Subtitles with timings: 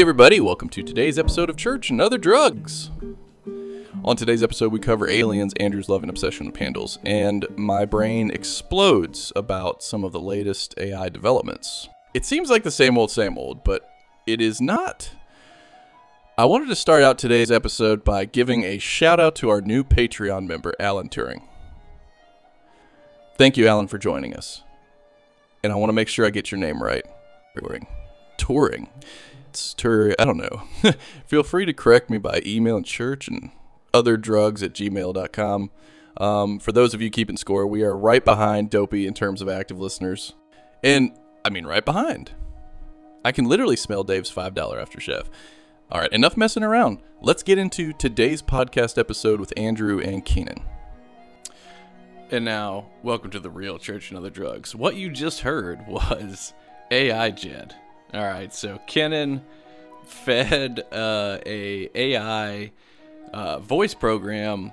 [0.00, 2.90] Hey, everybody, welcome to today's episode of Church and Other Drugs.
[4.02, 8.30] On today's episode, we cover aliens, Andrew's love and obsession with candles, and my brain
[8.30, 11.86] explodes about some of the latest AI developments.
[12.14, 13.90] It seems like the same old, same old, but
[14.26, 15.10] it is not.
[16.38, 19.84] I wanted to start out today's episode by giving a shout out to our new
[19.84, 21.42] Patreon member, Alan Turing.
[23.36, 24.62] Thank you, Alan, for joining us.
[25.62, 27.04] And I want to make sure I get your name right.
[27.54, 27.86] Touring.
[28.38, 28.88] Touring.
[30.18, 30.62] I don't know.
[31.26, 33.50] Feel free to correct me by emailing church and
[33.92, 35.70] other drugs at gmail.com.
[36.16, 39.48] Um, for those of you keeping score, we are right behind Dopey in terms of
[39.48, 40.34] active listeners.
[40.82, 41.12] And
[41.44, 42.32] I mean, right behind.
[43.24, 45.30] I can literally smell Dave's $5 after chef.
[45.92, 46.98] All right, enough messing around.
[47.20, 50.62] Let's get into today's podcast episode with Andrew and Kenon.
[52.30, 54.74] And now, welcome to the real Church and Other Drugs.
[54.74, 56.54] What you just heard was
[56.90, 57.74] AI Jed.
[58.12, 59.42] All right, so Kenon
[60.04, 62.72] fed uh, a AI
[63.32, 64.72] uh, voice program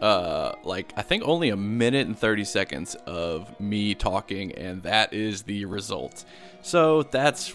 [0.00, 5.12] uh, like I think only a minute and 30 seconds of me talking, and that
[5.12, 6.24] is the result.
[6.62, 7.54] So that's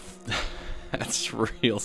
[0.90, 1.80] that's real.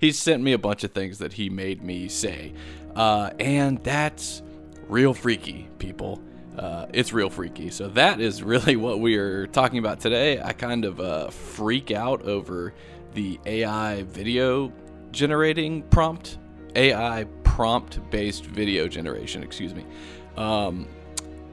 [0.00, 2.52] He sent me a bunch of things that he made me say,
[2.94, 4.42] uh, and that's
[4.88, 6.22] real freaky, people.
[6.58, 7.70] Uh, it's real freaky.
[7.70, 10.40] So that is really what we are talking about today.
[10.40, 12.74] I kind of uh, freak out over
[13.14, 14.72] the AI video
[15.10, 16.38] generating prompt,
[16.74, 19.84] AI prompt based video generation, excuse me.
[20.36, 20.86] Um,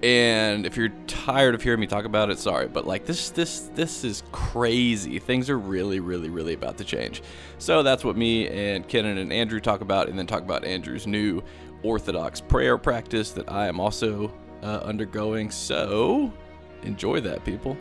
[0.04, 3.70] and if you're tired of hearing me talk about it, sorry, but like this, this,
[3.74, 5.18] this is crazy.
[5.18, 7.24] Things are really, really, really about to change.
[7.58, 11.08] So that's what me and Kenon and Andrew talk about, and then talk about Andrew's
[11.08, 11.42] new
[11.84, 14.34] Orthodox prayer practice that I am also
[14.64, 15.52] uh, undergoing.
[15.52, 16.32] So
[16.84, 17.78] enjoy that, people.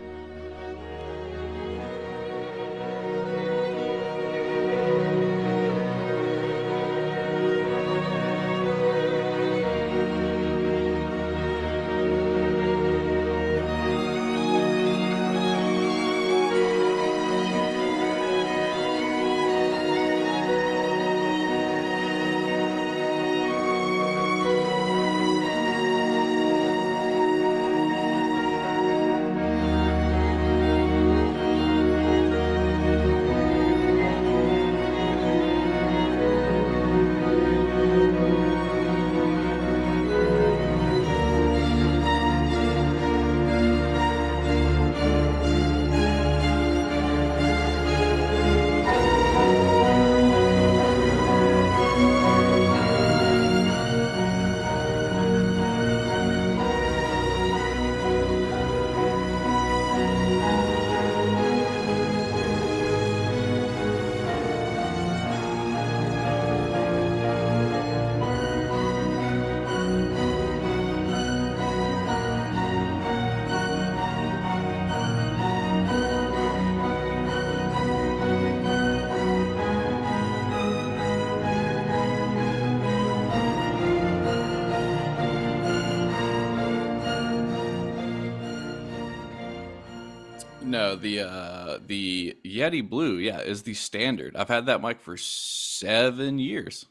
[92.63, 94.37] Yeti Blue, yeah, is the standard.
[94.37, 96.87] I've had that mic for seven years.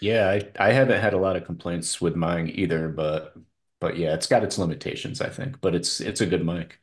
[0.00, 3.34] Yeah, I, I haven't had a lot of complaints with mine either, but
[3.80, 5.60] but yeah, it's got its limitations, I think.
[5.60, 6.78] But it's it's a good mic.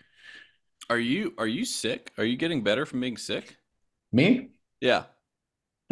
[0.90, 2.12] Are you are you sick?
[2.18, 3.58] Are you getting better from being sick?
[4.12, 4.50] Me?
[4.82, 5.04] Yeah.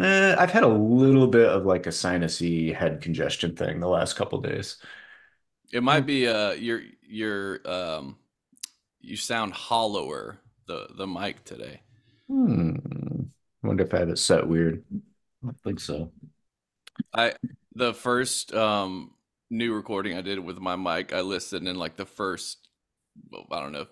[0.00, 4.16] Eh, I've had a little bit of like a sinusy head congestion thing the last
[4.16, 4.76] couple days.
[5.72, 8.16] It might be uh your your um
[9.00, 11.80] you sound hollower the the mic today.
[12.28, 12.76] Hmm.
[13.62, 14.84] Wonder if I have it set weird.
[14.92, 16.10] I don't think so.
[17.12, 17.34] I
[17.74, 19.12] the first um
[19.50, 22.68] new recording I did with my mic, I listened in like the first
[23.30, 23.86] well, I don't know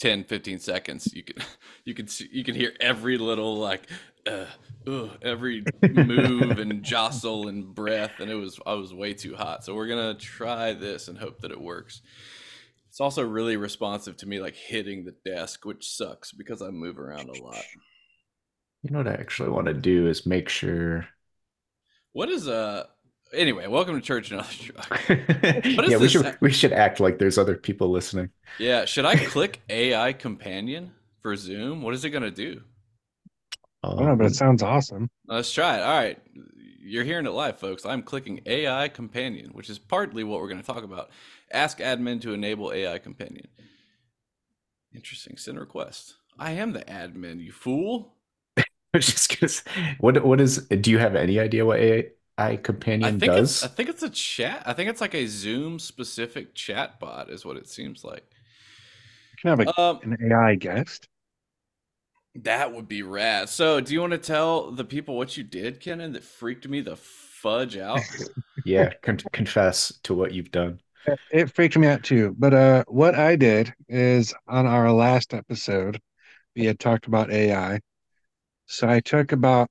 [0.00, 1.42] 10 15 seconds you can
[1.84, 3.88] you can see you can hear every little like
[4.28, 4.46] uh,
[4.86, 9.64] ugh, every move and jostle and breath and it was I was way too hot.
[9.64, 12.02] So we're going to try this and hope that it works.
[12.98, 16.98] It's also really responsive to me like hitting the desk, which sucks because I move
[16.98, 17.62] around a lot.
[18.82, 21.06] You know what I actually want to do is make sure.
[22.10, 22.86] What is uh
[23.32, 25.00] anyway, welcome to church and other truck.
[25.88, 28.30] yeah, we should we should act like there's other people listening.
[28.58, 30.90] Yeah, should I click AI companion
[31.22, 31.82] for Zoom?
[31.82, 32.62] What is it gonna do?
[33.84, 35.08] I don't know, but it sounds awesome.
[35.28, 35.82] Let's try it.
[35.82, 36.18] All right.
[36.80, 37.86] You're hearing it live, folks.
[37.86, 41.10] I'm clicking AI companion, which is partly what we're going to talk about.
[41.50, 43.48] Ask admin to enable AI companion.
[44.92, 45.38] Interesting.
[45.38, 46.16] Send request.
[46.38, 48.16] I am the admin, you fool.
[48.94, 49.52] I just gonna
[49.98, 50.66] what what is?
[50.68, 52.56] Do you have any idea what AI
[53.00, 54.62] I companion think it's I think it's a chat.
[54.66, 58.24] I think it's like a Zoom specific chat bot is what it seems like.
[59.32, 61.08] You can have a, Um, an AI guest.
[62.36, 63.48] that would be rad.
[63.48, 66.80] So, do you want to tell the people what you did, Kenon, that freaked me
[66.80, 68.06] the fudge out?
[68.64, 70.80] Yeah, con confess to what you've done.
[71.30, 72.34] It, freaked me out too.
[72.38, 76.00] But uh, what I did is on our last episode,
[76.54, 77.80] we had talked about AI.
[78.66, 79.68] So I took about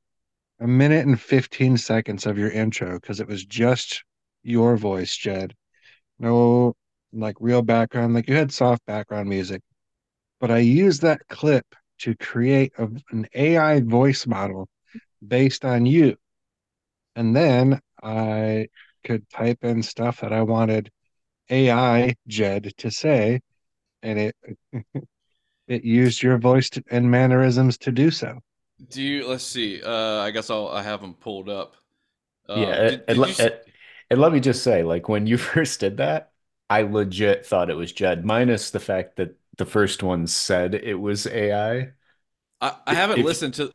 [0.60, 4.04] a minute and 15 seconds of your intro because it was just
[4.44, 5.54] your voice, Jed.
[6.20, 6.76] No,
[7.14, 9.62] like real background, like you had soft background music.
[10.40, 11.66] But I used that clip
[12.00, 14.68] to create a, an AI voice model
[15.26, 16.16] based on you.
[17.16, 18.68] And then I
[19.04, 20.92] could type in stuff that I wanted
[21.50, 23.42] AI Jed to say,
[24.04, 24.36] and it
[25.68, 28.40] it used your voice to, and mannerisms to do so.
[28.90, 29.28] Do you?
[29.28, 29.82] Let's see.
[29.82, 31.76] Uh, I guess I'll I have them pulled up.
[32.54, 33.20] Yeah, Um, and, did and, you?
[33.20, 33.54] le- s- and
[34.10, 36.32] and let me just say, like when you first did that,
[36.70, 40.96] I legit thought it was Jed, minus the fact that the first one said it
[40.96, 41.92] was AI.
[42.62, 43.72] I, I haven't If listened to.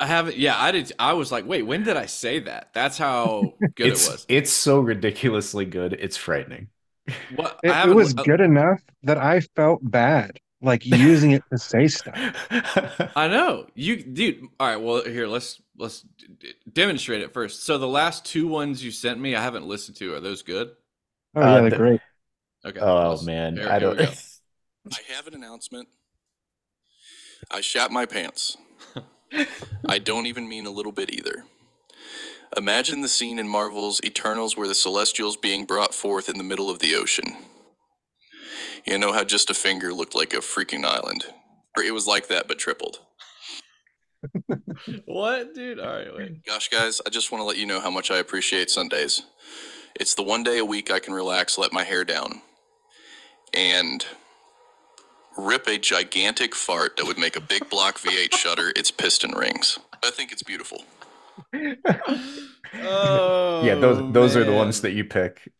[0.00, 0.36] I haven't.
[0.38, 0.92] Yeah, I did.
[0.98, 2.70] I was like, wait, when did I say that?
[2.72, 4.24] That's how good it was.
[4.28, 6.68] it's so ridiculously good, it's frightening.
[7.36, 11.32] What I It, it was li- uh, good enough that I felt bad, like using
[11.32, 12.16] it to say stuff.
[13.16, 14.42] I know you, dude.
[14.58, 14.76] All right.
[14.80, 17.64] Well, here let's let's d- d- demonstrate it first.
[17.64, 20.14] So the last two ones you sent me, I haven't listened to.
[20.14, 20.70] Are those good?
[21.34, 22.00] Oh Uh, yeah, they're the- great.
[22.64, 22.80] Okay.
[22.80, 23.98] Oh let's- man, here- I here don't.
[23.98, 24.04] go.
[24.92, 25.88] I have an announcement.
[27.50, 28.56] I shat my pants.
[29.86, 31.44] I don't even mean a little bit either.
[32.56, 36.68] Imagine the scene in Marvel's Eternals where the Celestials being brought forth in the middle
[36.68, 37.36] of the ocean.
[38.84, 41.26] You know how just a finger looked like a freaking island?
[41.76, 43.00] Or it was like that, but tripled.
[45.04, 45.78] What, dude?
[45.78, 46.44] All right, wait.
[46.44, 49.22] Gosh, guys, I just want to let you know how much I appreciate Sundays.
[49.98, 52.40] It's the one day a week I can relax, let my hair down,
[53.52, 54.04] and
[55.36, 59.78] rip a gigantic fart that would make a big block V8 shudder its piston rings.
[60.04, 60.84] I think it's beautiful.
[62.74, 65.50] Oh, Yeah, those those are the ones that you pick.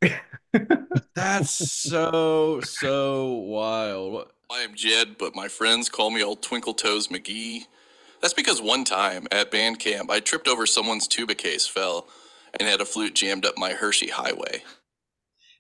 [1.15, 4.29] That's so so wild.
[4.51, 7.67] I am Jed, but my friends call me Old Twinkle Toes McGee.
[8.21, 12.07] That's because one time at band camp, I tripped over someone's tuba case, fell,
[12.59, 14.63] and had a flute jammed up my Hershey Highway.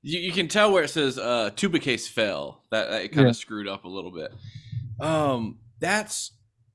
[0.02, 2.62] You, you can tell where it says uh, tuba case fell.
[2.70, 3.31] That, that it kind Yeah.
[3.31, 4.32] of screwed up a little bit.
[5.00, 6.32] Um, that's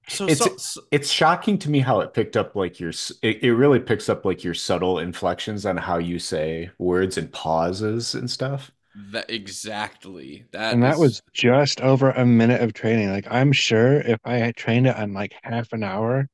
[0.07, 0.25] so.
[0.25, 2.91] It's- so, so It's shocking to me how it picked up like your
[3.21, 7.31] it, it really picks up like your subtle inflections on how you say words and
[7.31, 8.71] pauses and stuff.
[9.11, 10.73] that exactly that.
[10.73, 13.09] And that was just over a minute of training.
[13.11, 16.29] Like I'm sure if I had trained it on like half an hour,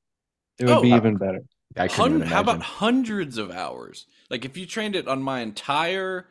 [0.60, 1.40] it would Oh, be uh, even better.
[1.78, 4.06] I Hun- how about hundreds of hours?
[4.30, 6.28] Like if you trained it on my entire,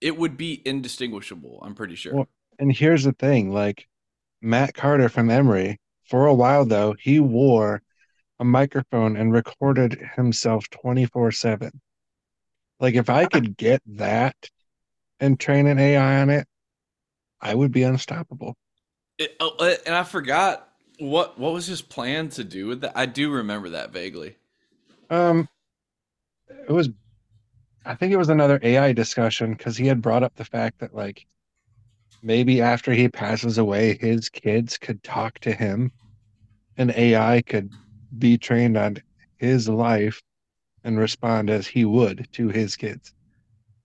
[0.00, 1.60] it would be indistinguishable.
[1.62, 2.14] I'm pretty sure.
[2.14, 2.28] Well,
[2.58, 3.88] And here's the thing, like
[4.42, 7.82] Matt Carter from Emory, for a while though, he wore
[8.40, 11.80] a microphone and recorded himself 24/7.
[12.80, 14.36] Like if I could get that
[15.20, 16.48] and train an AI on it,
[17.40, 18.56] I would be unstoppable.
[19.18, 20.68] It- oh, uh, and I forgot
[20.98, 22.92] what what was his plan to do with that.
[22.96, 24.36] I do remember that vaguely.
[25.10, 25.48] Um,
[26.48, 26.88] it was,
[27.84, 30.94] I think it was another AI discussion because he had brought up the fact that
[30.94, 31.26] like
[32.22, 35.92] maybe after he passes away, his kids could talk to him,
[36.76, 37.72] and AI could
[38.18, 38.98] be trained on
[39.38, 40.22] his life
[40.84, 43.14] and respond as he would to his kids.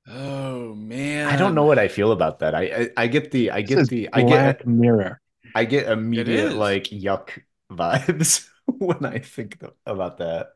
[0.07, 2.55] Oh man, I don't know what I feel about that.
[2.55, 2.63] I
[2.97, 5.21] I, I get the I get the I Black get Mirror.
[5.55, 7.41] I get immediate like yuck
[7.71, 10.53] vibes when I think about that.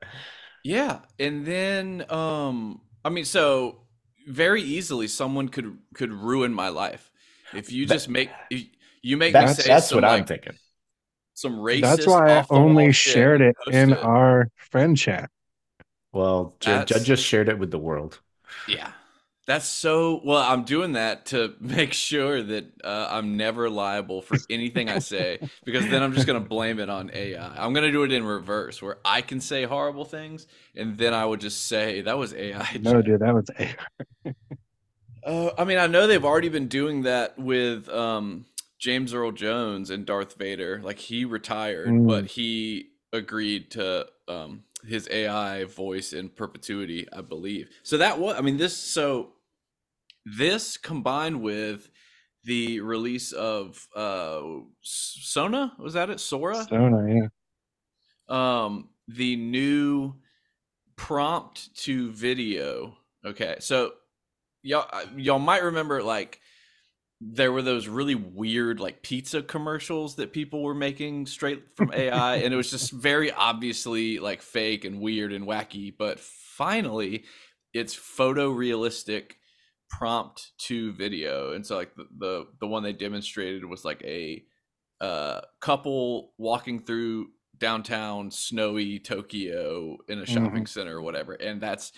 [0.63, 3.81] Yeah, and then um, I mean, so
[4.27, 7.11] very easily someone could could ruin my life
[7.53, 8.65] if you That- just make if
[9.01, 10.53] you make me That's say that's some what I'm thinking.
[11.33, 11.81] some racist.
[11.81, 13.99] That's why I only shared it in it.
[13.99, 15.29] our friend chat.
[16.11, 18.19] Well, Jed, Jed just shared it with the world.
[18.67, 18.91] Yeah.
[19.45, 20.41] That's so well.
[20.41, 25.39] I'm doing that to make sure that uh, I'm never liable for anything I say
[25.65, 27.47] because then I'm just going to blame it on AI.
[27.63, 31.13] I'm going to do it in reverse where I can say horrible things and then
[31.13, 32.79] I would just say that was AI.
[32.81, 33.75] No, dude, that was AI.
[35.25, 38.45] Uh, I mean, I know they've already been doing that with um,
[38.77, 40.81] James Earl Jones and Darth Vader.
[40.83, 42.07] Like he retired, Mm.
[42.07, 47.69] but he agreed to um, his AI voice in perpetuity, I believe.
[47.83, 49.29] So that was, I mean, this, so
[50.25, 51.89] this combined with
[52.43, 54.41] the release of uh,
[54.81, 56.19] Sona, was that it?
[56.19, 56.65] Sora?
[56.69, 57.29] Sona,
[58.29, 58.65] yeah.
[58.65, 60.15] um, the new
[60.95, 62.97] prompt to video.
[63.25, 63.93] Okay, so
[64.61, 66.39] y'all y'all might remember like
[67.21, 72.37] there were those really weird like pizza commercials that people were making straight from AI
[72.37, 77.23] and it was just very obviously like fake and weird and wacky but finally
[77.73, 79.33] it's photorealistic
[79.99, 84.43] prompt to video and so like the the, the one they demonstrated was like a
[85.01, 87.27] uh, couple walking through
[87.59, 91.91] downtown snowy Tokyo in a shopping center or whatever and that's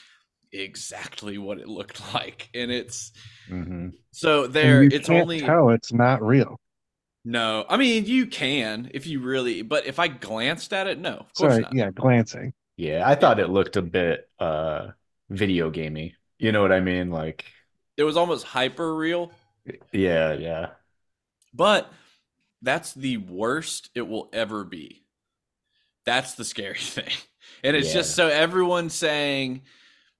[0.53, 3.11] exactly what it looked like and it's
[3.47, 3.93] Mhm.
[4.11, 6.59] so there you it's can't only tell it's not real.
[7.23, 11.15] no i mean you can if you really but if i glanced at it no
[11.17, 12.53] of course Sorry, not yeah, glancing.
[12.77, 14.91] Yeah, I thought it looked a bit uh
[15.29, 16.15] video gamey.
[16.37, 17.09] You know what I mean?
[17.11, 17.45] Like,
[17.97, 19.31] it was almost hyper real.
[19.91, 20.69] Yeah, yeah.
[21.53, 21.91] but
[22.61, 25.03] that's the worst it will ever be.
[26.05, 27.13] That's the scary thing.
[27.63, 29.61] And it's just so everyone's saying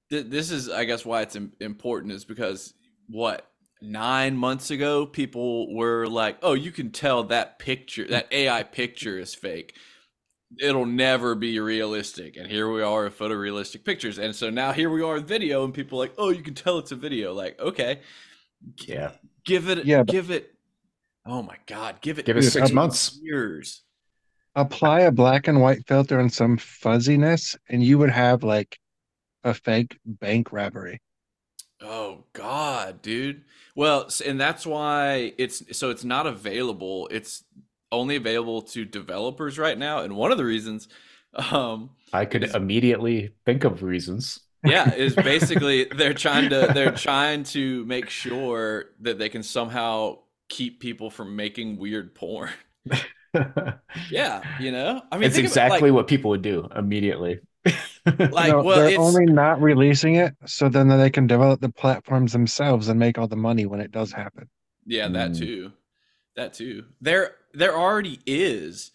[0.09, 2.73] th- this is i guess why it's im- important is because
[3.07, 3.47] what
[3.81, 9.19] nine months ago people were like oh you can tell that picture that ai picture
[9.19, 9.75] is fake
[10.59, 14.89] it'll never be realistic and here we are with photorealistic pictures and so now here
[14.89, 17.33] we are with video and people are like oh you can tell it's a video
[17.33, 17.99] like okay
[18.87, 19.11] Yeah.
[19.45, 20.53] give it Yeah, but- give it
[21.25, 23.19] oh my god give it Give it six months.
[23.21, 23.81] years
[24.57, 28.79] Apply a black and white filter and some fuzziness, and you would have like
[29.43, 31.01] a fake bank robbery.
[31.81, 33.43] Oh God, dude.
[33.75, 37.09] Well, and that's why it's so it's not available.
[37.11, 37.43] It's
[37.91, 40.87] only available to developers right now, and one of the reasons,
[41.51, 44.39] um, I could Is- immediately think of reasons.
[44.63, 50.19] yeah, is basically they're trying to they're trying to make sure that they can somehow
[50.49, 52.49] keep people from making weird porn.
[54.09, 55.01] Yeah, you know.
[55.11, 57.39] I mean, it's think of it, like- exactly what people would do immediately.
[58.05, 61.69] Like, no, well, they're it's- only not releasing it so then they can develop the
[61.69, 64.47] platforms themselves and make all the money when it does happen.
[64.85, 65.39] Yeah, that Mm.
[65.39, 65.71] too.
[66.35, 66.85] That too.
[67.01, 68.91] There there already is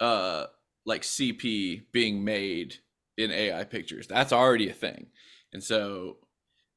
[0.00, 0.46] uh
[0.86, 2.76] like CP being made
[3.16, 4.06] in AI pictures.
[4.06, 5.06] That's already a thing.
[5.52, 6.16] And so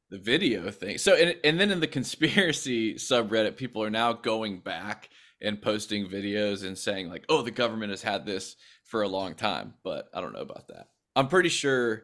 [0.09, 0.97] the video thing.
[0.97, 5.09] So and and then in the conspiracy subreddit people are now going back
[5.41, 8.55] and posting videos and saying like, "Oh, the government has had this
[8.85, 10.87] for a long time." But I don't know about that.
[11.15, 12.03] I'm pretty sure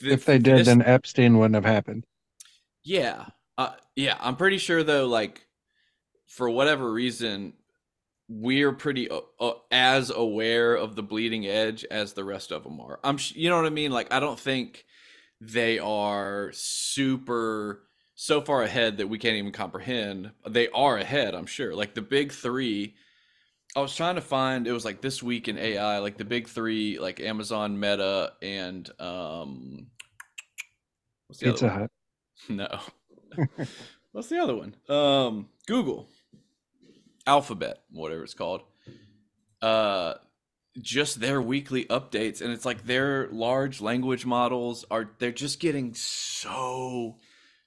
[0.00, 2.04] th- if they did, this- then Epstein wouldn't have happened.
[2.84, 3.26] yeah.
[3.58, 5.46] Uh, yeah, I'm pretty sure though, like
[6.30, 7.54] for whatever reason,
[8.28, 12.80] we're pretty uh, uh, as aware of the bleeding edge as the rest of them
[12.80, 13.00] are.
[13.02, 13.90] I'm, sh- you know what I mean?
[13.90, 14.84] Like, I don't think
[15.40, 17.82] they are super
[18.14, 20.30] so far ahead that we can't even comprehend.
[20.48, 21.74] They are ahead, I'm sure.
[21.74, 22.94] Like the big three.
[23.74, 26.46] I was trying to find it was like this week in AI, like the big
[26.46, 29.88] three, like Amazon, Meta, and um,
[31.26, 31.80] what's the other Pizza one?
[31.80, 31.90] Hut.
[32.48, 33.66] No.
[34.12, 34.74] What's the other one?
[34.88, 36.08] Um, Google,
[37.30, 38.62] Alphabet, whatever it's called.
[39.62, 40.14] Uh,
[40.80, 45.94] just their weekly updates, and it's like their large language models are they're just getting
[45.94, 47.18] so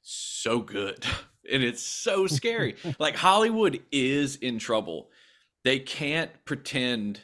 [0.02, 1.06] so good,
[1.52, 2.76] and it's so scary.
[3.00, 5.10] like Hollywood is in trouble.
[5.64, 7.22] They can't pretend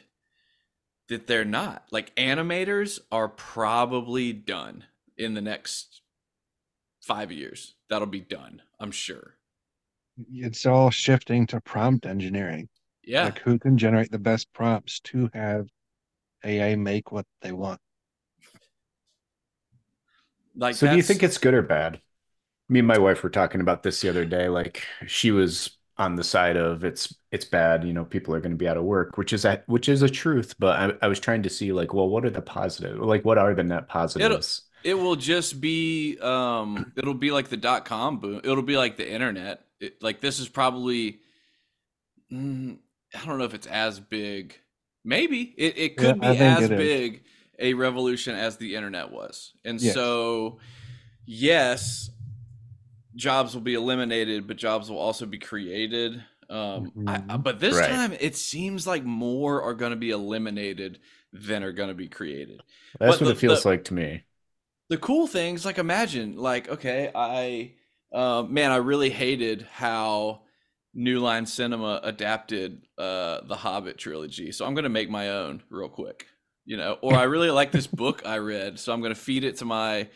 [1.10, 1.84] that they're not.
[1.90, 4.84] Like animators are probably done
[5.18, 6.00] in the next
[7.02, 7.74] five years.
[7.90, 9.34] That'll be done, I'm sure.
[10.32, 12.68] It's all shifting to prompt engineering.
[13.02, 13.24] Yeah.
[13.24, 15.68] Like who can generate the best prompts to have
[16.44, 17.80] AI make what they want.
[20.56, 22.00] Like So do you think it's good or bad?
[22.68, 24.48] Me and my wife were talking about this the other day.
[24.48, 28.52] Like she was on the side of it's it's bad, you know, people are going
[28.52, 30.54] to be out of work, which is a, which is a truth.
[30.58, 32.98] But I, I was trying to see like, well, what are the positive?
[32.98, 34.62] Like, what are the net positives?
[34.82, 38.40] it will just be um it'll be like the dot com boom.
[38.42, 39.64] It'll be like the internet.
[39.80, 41.20] It, like this is probably
[42.32, 42.78] mm,
[43.14, 44.54] I don't know if it's as big.
[45.04, 46.78] Maybe it, it could Yeah, be as it is.
[46.78, 47.22] big
[47.58, 49.52] a revolution as the internet was.
[49.64, 49.94] And Yes.
[49.94, 50.58] so
[51.26, 52.10] yes,
[53.14, 56.22] jobs will be eliminated, but jobs will also be created.
[56.48, 57.88] Um, I, I- but this Right.
[57.88, 60.98] time it seems like more are going to be eliminated
[61.32, 62.60] than are going to be created.
[62.98, 64.24] That's but what the- it feels the- like to me.
[64.88, 67.72] the cool things like imagine like okay i
[68.12, 70.40] uh, man i really hated how
[70.94, 75.88] new line cinema adapted uh the hobbit trilogy so i'm gonna make my own real
[75.88, 76.26] quick
[76.64, 79.56] you know or i really like this book i read so i'm gonna feed it
[79.56, 80.08] to my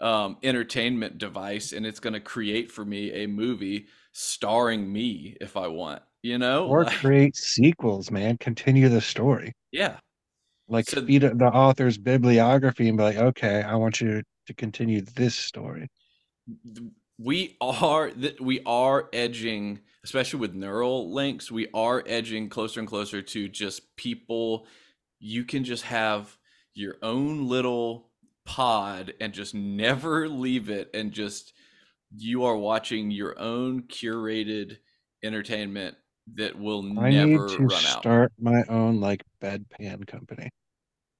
[0.00, 5.66] um entertainment device and it's gonna create for me a movie starring me if i
[5.66, 8.38] want You know, or create sequels, man.
[8.38, 9.52] Continue the story.
[9.72, 9.96] yeah,
[10.68, 15.00] Like So- feed the author's bibliography and be like, okay, I want you to continue
[15.02, 15.88] this story.
[17.18, 22.88] We are that we are edging especially with neural links we are edging closer and
[22.88, 24.66] closer to just people
[25.20, 26.36] you can just have
[26.74, 28.08] your own little
[28.44, 31.52] pod and just never leave it and just
[32.16, 34.78] you are watching your own curated
[35.22, 35.94] entertainment
[36.34, 40.48] that will I need to run out start my own like bedpan company.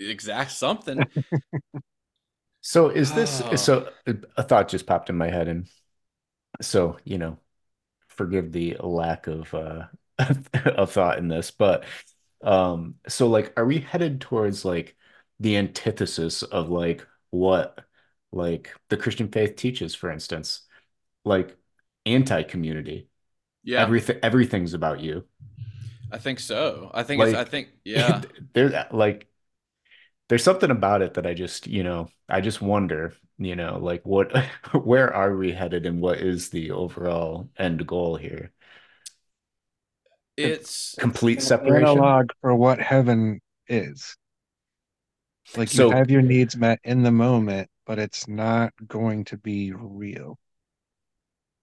[0.00, 1.04] exact something
[2.64, 3.56] So is this Oh.
[3.56, 3.88] so
[4.36, 5.66] a thought just popped in my head and
[6.60, 7.38] so, you know,
[8.08, 9.86] forgive the lack of uh
[10.66, 11.84] of thought in this, but
[12.42, 14.96] um so like are we headed towards like
[15.40, 17.84] the antithesis of like what
[18.32, 20.62] like the Christian faith teaches, for instance,
[21.24, 21.56] like
[22.06, 23.08] anti-community.
[23.64, 25.26] yeah Everything everything's about you.
[26.10, 28.22] i think so i think it's i think yeah
[28.54, 29.28] There like
[30.32, 34.00] there's something about it that I just, you know, I just wonder, you know, like
[34.06, 34.34] what
[34.72, 38.50] where are we headed and what is the overall end goal here?
[40.38, 41.86] it's Complete separation.
[41.86, 44.16] analog for what heaven is.
[45.54, 49.36] Like So- you have your needs met in the moment, but it's not going to
[49.36, 50.38] be real.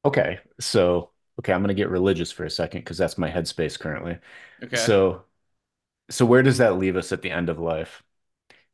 [0.06, 0.40] Okay.
[0.60, 1.10] So,
[1.40, 4.20] okay, I'm gonna get religious for a second because that's my headspace currently.
[4.64, 5.24] okay So,
[6.10, 8.04] so where does that leave us at the end of life?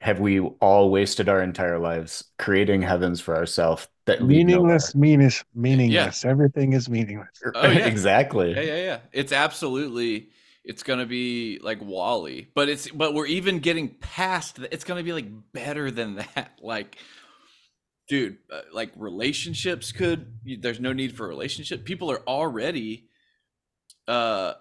[0.05, 5.43] Have we all wasted our entire lives creating heavens for ourselves that lead Meaningless, meaningless,
[5.53, 6.23] meaningless.
[6.23, 7.41] Everything is meaningless.
[7.53, 7.87] Oh, yeah.
[7.87, 8.53] Exactly.
[8.53, 8.99] Yeah, yeah, yeah.
[9.11, 10.29] It's absolutely
[10.63, 14.57] it's gonna be like WALL-E, but it's but we're even getting past.
[14.57, 16.59] th- It's gonna be like better than that.
[16.61, 16.97] Like,
[18.07, 20.39] dude, uh, like relationships could.
[20.59, 21.85] There's no need for a relationship.
[21.85, 23.09] People are already,
[24.07, 24.53] uh,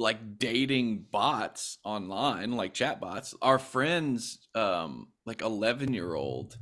[0.00, 3.34] like dating bots online, like chat bots.
[3.42, 6.58] Our friends, um, like 11 year old,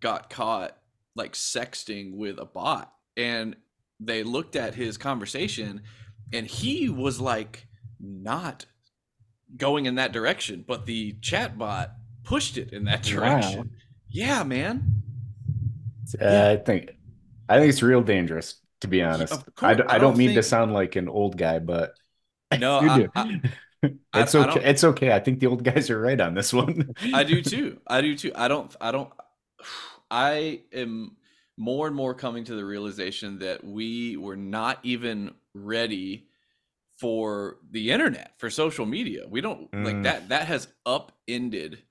[0.00, 0.76] got caught
[1.16, 3.56] like sexting with a bot, and
[4.00, 5.82] they looked at his conversation
[6.32, 7.68] and he was like
[8.00, 8.66] not
[9.56, 11.92] going in that direction but the chat bot
[12.24, 13.64] pushed it in that Wow.
[13.64, 13.70] direction
[14.10, 15.02] yeah man
[16.20, 16.54] Uh, Yeah.
[16.58, 16.90] I think
[17.48, 19.44] I think it's real dangerous, to be honest.
[19.46, 21.58] of I, course, d- I I don't don't mean to sound like an old guy,
[21.58, 21.94] but
[22.58, 23.08] no You I, do.
[23.14, 23.40] I,
[24.22, 24.60] it's okay.
[24.64, 25.12] It's okay.
[25.12, 26.94] I think the old guys are right on this one.
[27.14, 29.10] I do too i do too i don't i don't
[30.10, 31.16] i am
[31.56, 36.28] more and more coming to the realization that we were not even ready
[37.00, 40.02] for the internet for social media we don't like Mm.
[40.04, 41.82] that that has upended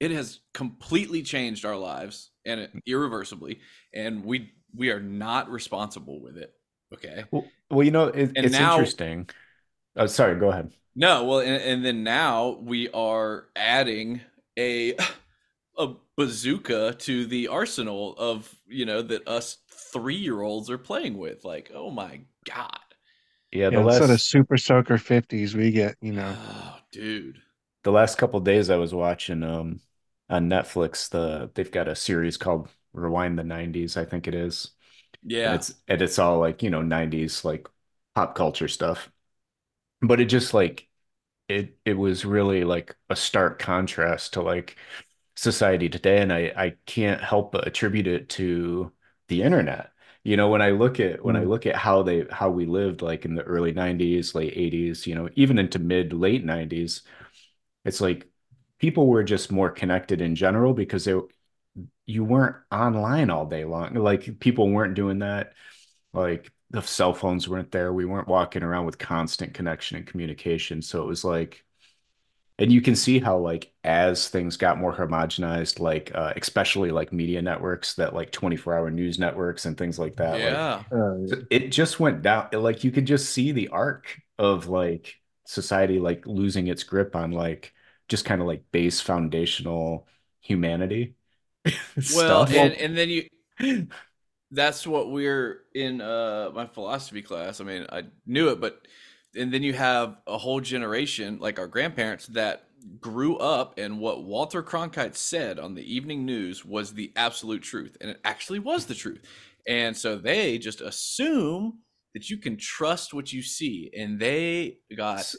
[0.00, 3.58] it has completely changed our lives and it, irreversibly
[3.92, 6.52] and we we are not responsible with it
[6.92, 9.28] okay Well, well, you know, it, it's now- interesting.
[9.96, 10.72] Oh, sorry, go ahead.
[10.94, 14.20] no well and, and then now we are adding
[14.58, 14.94] a
[15.78, 21.18] a bazooka to the arsenal of you know that us three year olds are playing
[21.18, 22.78] with like oh my god
[23.52, 27.40] Yeah, the Yeah, instead of Super Soaker 50s, we get, you know, oh dude
[27.82, 29.80] the last couple days I was watching um
[30.30, 34.70] on Netflix, the they've got a series called Rewind the 90s, I think it is.
[35.44, 37.68] And yeah it's and it's all like, you know, 90s like
[38.16, 39.10] pop culture stuff.
[40.06, 40.88] But it just like
[41.48, 44.76] it it was really like a stark contrast to like
[45.36, 48.92] society today and I I can't help but attribute it to
[49.28, 49.92] the internet.
[50.24, 51.48] You know, when I look at when I Mm.
[51.48, 55.14] look at how they how we lived like in the early 90s, late 80s, you
[55.14, 57.02] know, even into mid late 90s,
[57.84, 58.28] it's like
[58.80, 61.14] people were just more connected in general because they
[62.06, 63.94] you weren't online all day long.
[63.94, 65.54] Like people weren't doing that.
[66.14, 67.92] Like the cell phones weren't there.
[67.92, 70.82] We weren't walking around with constant connection and communication.
[70.82, 71.64] So it was like,
[72.58, 77.12] and you can see how like as things got more homogenized, like uh, especially like
[77.12, 80.42] media networks, that like 24 hour news networks and things like that.
[80.42, 82.48] Like, yeah uh, it just went down.
[82.52, 87.32] Like you could just see the arc of like society like losing its grip on
[87.32, 87.72] like
[88.08, 90.06] just kind of like base foundational
[90.40, 91.14] humanity
[92.14, 92.54] well stuff.
[92.54, 93.28] and, and then you
[94.50, 97.60] that's what we're in uh my philosophy class.
[97.60, 98.86] I mean i knew it but
[99.36, 102.68] and then you have a whole generation like our grandparents that
[103.00, 107.96] grew up and what walter cronkite said on the evening news was the absolute truth
[108.00, 109.22] and it actually was the truth.
[109.66, 111.80] And so they just assume
[112.12, 115.34] that you can trust what you see and they got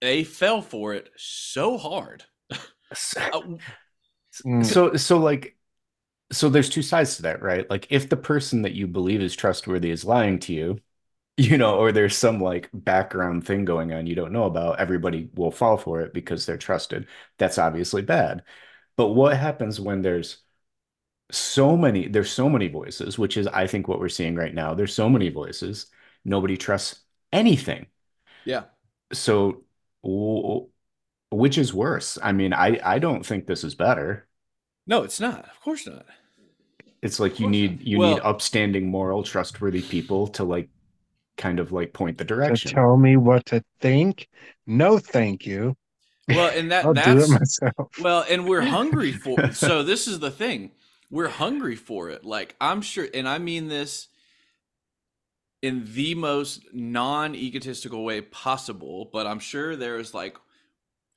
[0.00, 2.24] they fell for it so hard.
[4.46, 5.56] Uh, so so like
[6.32, 9.36] so there's two sides to that right like if the person that you believe is
[9.36, 10.78] trustworthy is lying to you
[11.36, 15.30] you know, or there's some like background thing going on you don't know about, everybody
[15.34, 17.06] will fall for it because they're trusted.
[17.38, 18.44] That's obviously bad.
[18.96, 20.42] But what happens when there's
[21.30, 24.74] so many, there's so many voices, which is, I think, what we're seeing right now.
[24.74, 25.86] There's so many voices.
[26.24, 27.00] Nobody trusts
[27.32, 27.86] anything.
[28.44, 28.64] Yeah.
[29.14, 29.64] So,
[31.30, 32.18] which is worse?
[32.22, 34.28] I mean, I, I don't think this is better.
[34.86, 35.46] No, it's not.
[35.48, 36.04] Of course not.
[37.02, 40.68] It's like you need you Well- need upstanding, moral, trustworthy people to like
[41.36, 42.70] kind of like point the To direction.
[42.70, 44.28] tell me what to think?
[44.66, 45.76] No, thank you.
[46.28, 47.90] Well, and that I'll do it that's myself.
[48.00, 49.52] well, and we're hungry for.
[49.52, 50.70] So this is the thing.
[51.10, 52.24] We're hungry for it.
[52.24, 54.08] Like I'm sure, and I mean this
[55.60, 59.10] in the most non-egotistical way possible.
[59.12, 60.36] But I'm sure there's like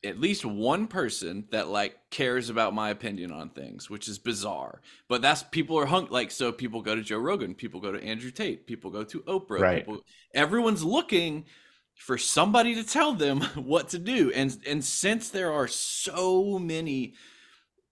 [0.05, 4.81] at least one person that like cares about my opinion on things, which is bizarre.
[5.07, 6.51] But that's people are hung like so.
[6.51, 7.55] People go to Joe Rogan.
[7.55, 8.67] People go to Andrew Tate.
[8.67, 9.59] People go to Oprah.
[9.59, 9.85] Right.
[9.85, 10.01] People,
[10.33, 11.45] everyone's looking
[11.95, 17.13] for somebody to tell them what to do and and since there are so many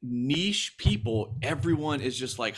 [0.02, 2.56] niche people everyone is just like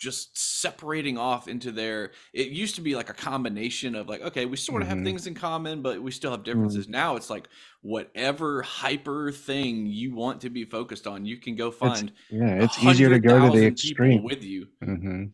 [0.00, 4.46] just separating off into their it used to be like a combination of like okay
[4.46, 5.04] we sort of have Mhm.
[5.04, 7.48] things in common but we still have differences now it's like
[7.82, 12.78] whatever hyper thing you want to be focused on you can go find Yeah, it's
[12.78, 14.22] easier to go to the extreme.
[14.22, 15.24] with you mm-hmm.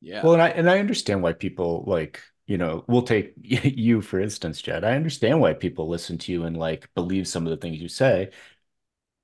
[0.00, 4.00] yeah Well, and I and I understand why people like, you know, we'll take you
[4.02, 4.84] for instance, Jed.
[4.84, 7.88] I understand why people listen to you and like believe some of the things you
[7.88, 8.30] say.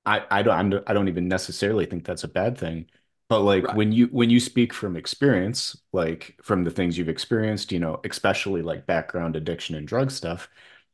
[0.05, 2.89] I I don't I'm, I don't even necessarily think that's a bad thing.
[3.31, 3.73] But like Right.
[3.73, 8.01] when you when you speak from experience, like from the things you've experienced, you know,
[8.05, 10.49] especially like background addiction and drug stuff,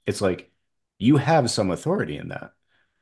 [0.06, 0.52] it's like
[1.00, 2.54] you have some authority in that.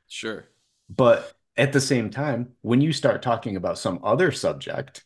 [0.08, 0.48] sure
[0.88, 5.04] But at the same time, when you start talking about some other subject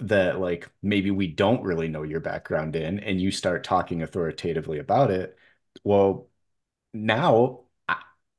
[0.00, 4.78] that like maybe we don't really know your background in, and you start talking authoritatively
[4.78, 5.36] about it,
[5.84, 6.28] well,
[6.94, 7.62] now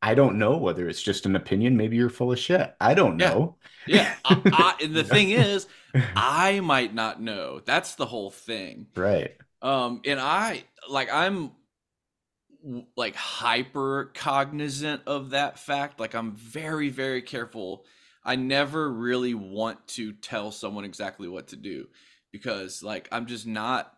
[0.04, 1.78] I, don't know whether it's just an opinion.
[1.78, 2.76] Maybe you're full of shit.
[2.82, 3.30] I don't Yeah.
[3.30, 3.56] know.
[3.88, 5.68] yeah I, I, and the thing is
[6.16, 9.36] i might not know that's the whole thing right.
[9.62, 11.52] um and i like i'm
[12.96, 17.84] like hyper cognizant of that fact like i'm very very careful
[18.24, 21.88] i never really want to tell someone exactly what to do
[22.32, 23.94] because like i'm just not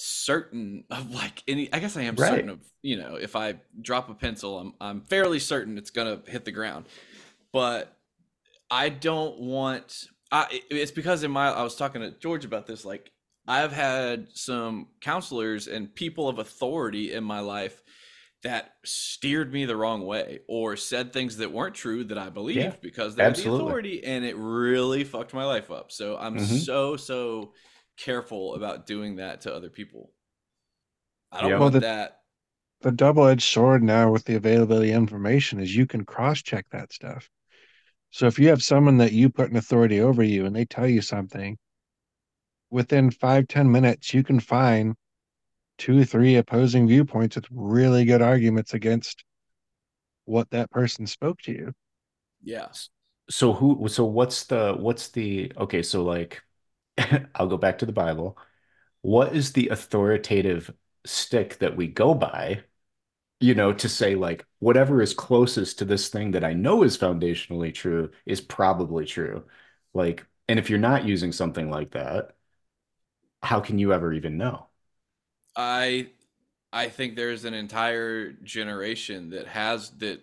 [0.00, 2.30] certain of like any i guess i am Right.
[2.30, 6.20] certain of you know if i drop a pencil i'm i'm fairly certain it's gonna
[6.28, 6.84] hit the ground
[7.52, 7.96] but
[8.70, 12.84] i don't want I, it's because in my i was talking to george about this
[12.84, 13.10] like
[13.48, 17.82] i've had some counselors and people of authority in my life
[18.44, 22.60] that steered me the wrong way or said things that weren't true that i believed
[22.60, 26.64] Yeah, because they're the authority and it really fucked my life up so i'm Mhm.
[26.64, 27.52] so so
[27.98, 30.12] careful about doing that to other people
[31.32, 31.58] i don't Yeah.
[31.58, 32.20] Well, want the- that
[32.80, 37.28] The double-edged sword now with the availability of information is you can cross-check that stuff.
[38.10, 40.86] So if you have someone that you put an authority over you and they tell
[40.86, 41.58] you something,
[42.70, 44.94] within five, ten minutes, you can find
[45.78, 49.24] two, three opposing viewpoints with really good arguments against
[50.24, 51.72] what that person spoke to you.
[52.42, 52.68] yeah
[53.30, 56.42] So who so what's the what's the okay, so like
[57.34, 58.38] I'll go back to the Bible.
[59.02, 60.72] What is the authoritative
[61.06, 62.64] stick that we go by,
[63.40, 66.98] you know, to say like whatever is closest to this thing that I know is
[66.98, 69.46] foundationally true is probably true.
[69.94, 72.32] Like, and if you're not using something like that,
[73.42, 74.68] how can you ever even know?
[75.56, 76.10] I
[76.72, 80.22] I think there's an entire generation that has that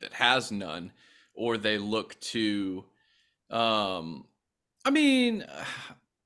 [0.00, 0.92] that has none,
[1.34, 2.84] or they look to.
[3.50, 4.26] Um,
[4.84, 5.46] I mean,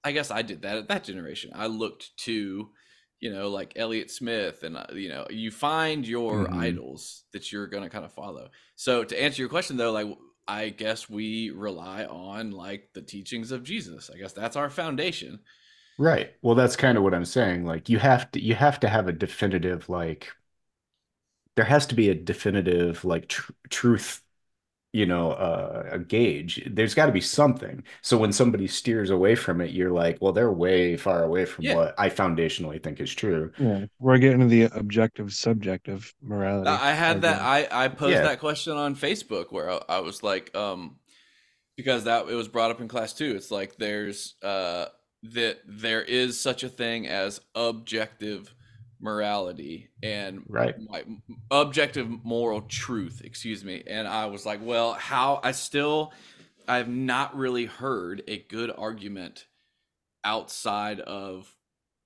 [0.07, 1.51] I guess I did that at that generation.
[1.55, 2.71] I looked to,
[3.21, 6.55] you know, like Elliott Smith, and uh, you know, you find your Mhm.
[6.55, 8.51] idols that you're gonna kind of follow.
[8.77, 10.09] So to answer your question though, like
[10.49, 14.11] I guess we rely on like the teachings of Jesus.
[14.15, 15.41] I guess that's our foundation.
[15.99, 16.35] Right.
[16.43, 17.65] Well, that's kind of what I'm saying.
[17.65, 20.33] Like you have to you have to have a definitive like
[21.57, 24.23] there has to be a definitive like tr truth,
[24.93, 26.63] you know, uh, a gauge.
[26.71, 27.83] There's got to be something.
[28.01, 31.65] So when somebody steers away from it, you're like, well, they're way far away from
[31.65, 31.75] Yeah.
[31.75, 33.53] what I foundationally think is true.
[33.59, 33.87] Yeah.
[33.99, 36.71] We're getting to the objective, subjective morality.
[36.71, 37.43] I had that.
[37.43, 38.23] I I posed Yeah.
[38.23, 40.97] that question on Facebook where I, I was like, um,
[41.77, 43.35] because that it was brought up in class too.
[43.37, 44.87] It's like there's uh
[45.25, 48.55] that there is such a thing as objective
[49.01, 50.77] morality and Right.
[50.89, 51.07] like
[51.51, 53.23] objective moral truth.
[53.25, 53.83] Excuse me.
[53.87, 55.41] And I was like, well, how?
[55.43, 56.13] I still
[56.69, 59.47] I've not really heard a good argument
[60.25, 61.55] outside of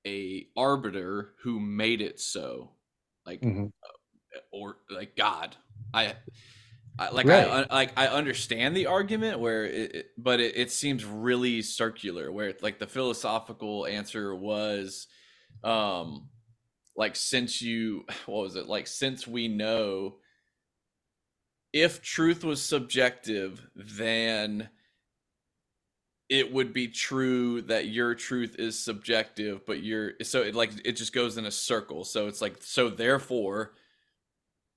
[0.07, 2.73] a arbiter who made it so
[3.27, 3.73] like Mhm.
[4.53, 5.57] or like god
[5.95, 6.15] i
[6.99, 7.47] I, like Right.
[7.47, 11.63] I I like I understand the argument where it, it- but it, it seems really
[11.63, 15.07] circular where like the philosophical answer was
[15.65, 16.29] um
[17.01, 20.17] like since you what was it like since we know
[21.73, 24.69] if truth was subjective then
[26.29, 30.93] it would be true that your truth is subjective but you're so it like it
[30.93, 33.73] just goes in a circle so it's like so therefore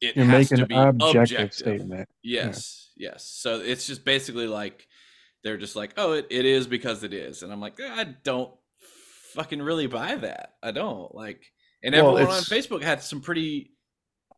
[0.04, 2.10] it You're has to be objective, objective statement.
[2.22, 3.24] Yes, yes.
[3.24, 4.86] So it's just basically like
[5.44, 8.54] they're just like, oh, it, it is because it is, and I'm like, I don't
[9.34, 10.56] fucking really buy that.
[10.62, 11.53] I don't like,
[11.84, 13.72] and Well, everyone on Facebook had some pretty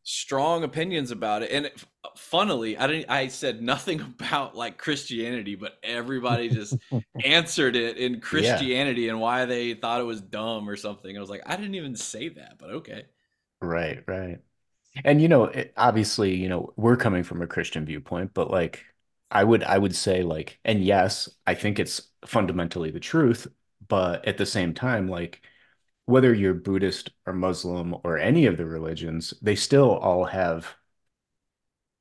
[0.04, 1.52] strong opinions about it.
[1.52, 1.84] And it,
[2.18, 3.10] funnily, I didn't.
[3.10, 6.78] I said nothing about like Christianity, but everybody just
[7.24, 11.16] answered it in Christianity and why they thought it was dumb or something.
[11.16, 13.06] I was like, I didn't even say that, but okay.
[13.62, 14.40] Right, right.
[15.06, 18.86] And you know, it, obviously, you know, we're coming from a Christian viewpoint, but like
[19.32, 23.48] I would I would say like and yes, I think it's fundamentally the truth,
[23.88, 25.42] but at the same time like
[26.06, 30.76] whether you're Buddhist or Muslim or any of the religions, they still all have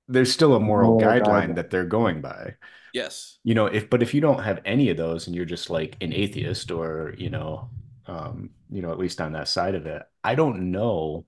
[0.08, 1.54] there's still a moral Moral guideline guideline.
[1.54, 2.56] that they're going by.
[2.92, 3.38] Yes.
[3.44, 5.96] You know, if but if you don't have any of those and you're just like
[6.00, 7.70] an atheist or, you know,
[8.06, 11.26] um, you know, at least on that side of it, I don't know.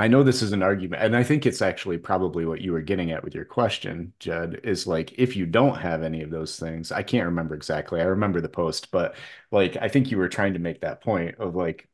[0.00, 2.80] I know this is an argument, and I think it's actually probably what you were
[2.80, 6.58] getting at with your question, Jed, is like if you don't have any of those
[6.58, 8.00] things, I can't remember exactly.
[8.00, 9.14] I remember the post, but
[9.50, 11.86] like I think you were trying to make that point of like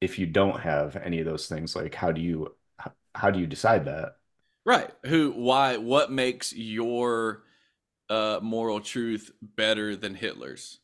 [0.00, 2.52] if you don't have any of those things, like how do you
[3.14, 4.16] how do you decide that?
[4.66, 4.90] Right.
[5.06, 5.30] Who?
[5.30, 5.76] Why?
[5.76, 7.44] What makes your
[8.08, 10.80] uh, moral truth better than Hitler's?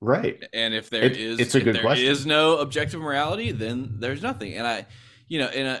[0.00, 0.42] Right.
[0.52, 2.06] And if there It- is, it's a if good there question.
[2.08, 4.54] is no objective morality, then there's nothing.
[4.54, 4.86] And I,
[5.28, 5.80] you know, and I,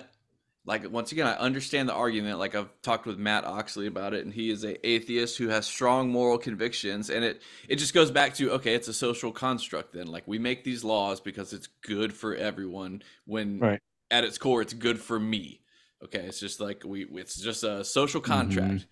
[0.66, 2.38] like once again, I understand the argument.
[2.38, 5.66] Like I've talked with Matt Oxley about it, and he is a atheist who has
[5.66, 7.08] strong moral convictions.
[7.08, 9.94] And it it just goes back to okay, it's a social construct.
[9.94, 13.02] Then like we make these laws because it's good for everyone.
[13.24, 13.80] When Right.
[14.10, 15.62] at its core, it's good for me.
[16.04, 18.86] Okay, it's just like we, it's just a social contract.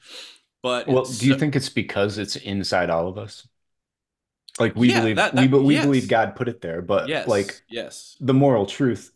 [0.62, 0.93] But Mm-hmm.
[0.95, 3.47] Well, do you so- think it's because it's inside all of us?
[4.61, 5.85] Like we Yeah, believe that- we that- be- we yes.
[5.85, 9.12] believe God put it there, but yes, like yes, the moral truth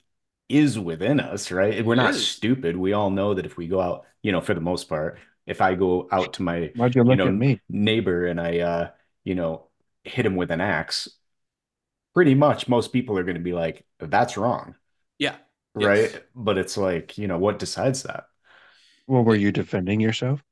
[0.49, 1.85] is within us, right?
[1.85, 2.27] We're It not is.
[2.27, 2.77] stupid.
[2.77, 5.61] We all know that if we go out, you know, for the most part, if
[5.61, 7.61] I go out to my Why'd you look know, me?
[7.69, 8.91] neighbor and I uh,
[9.25, 9.69] you know,
[10.05, 11.09] hit him with an axe,
[12.15, 14.75] pretty much most people are going to be like, that's wrong,
[15.19, 15.37] yeah.
[15.79, 15.87] Yes.
[15.87, 16.25] right?
[16.35, 18.25] But it's like, you know, what decides that?
[19.07, 20.43] Well, were you defending yourself?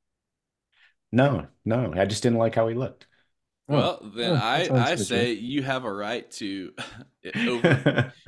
[1.12, 3.06] No, no, I just didn't like how he looked.
[3.70, 6.72] Oh, Well, then oh, I I say you have a right to
[7.46, 7.84] over.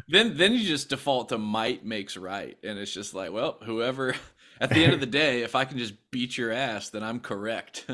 [0.08, 4.14] then then you just default to might makes right, and it's just like, well, whoever.
[4.60, 7.18] At the end of the day, if I can just beat your ass, then I'm
[7.18, 7.84] correct.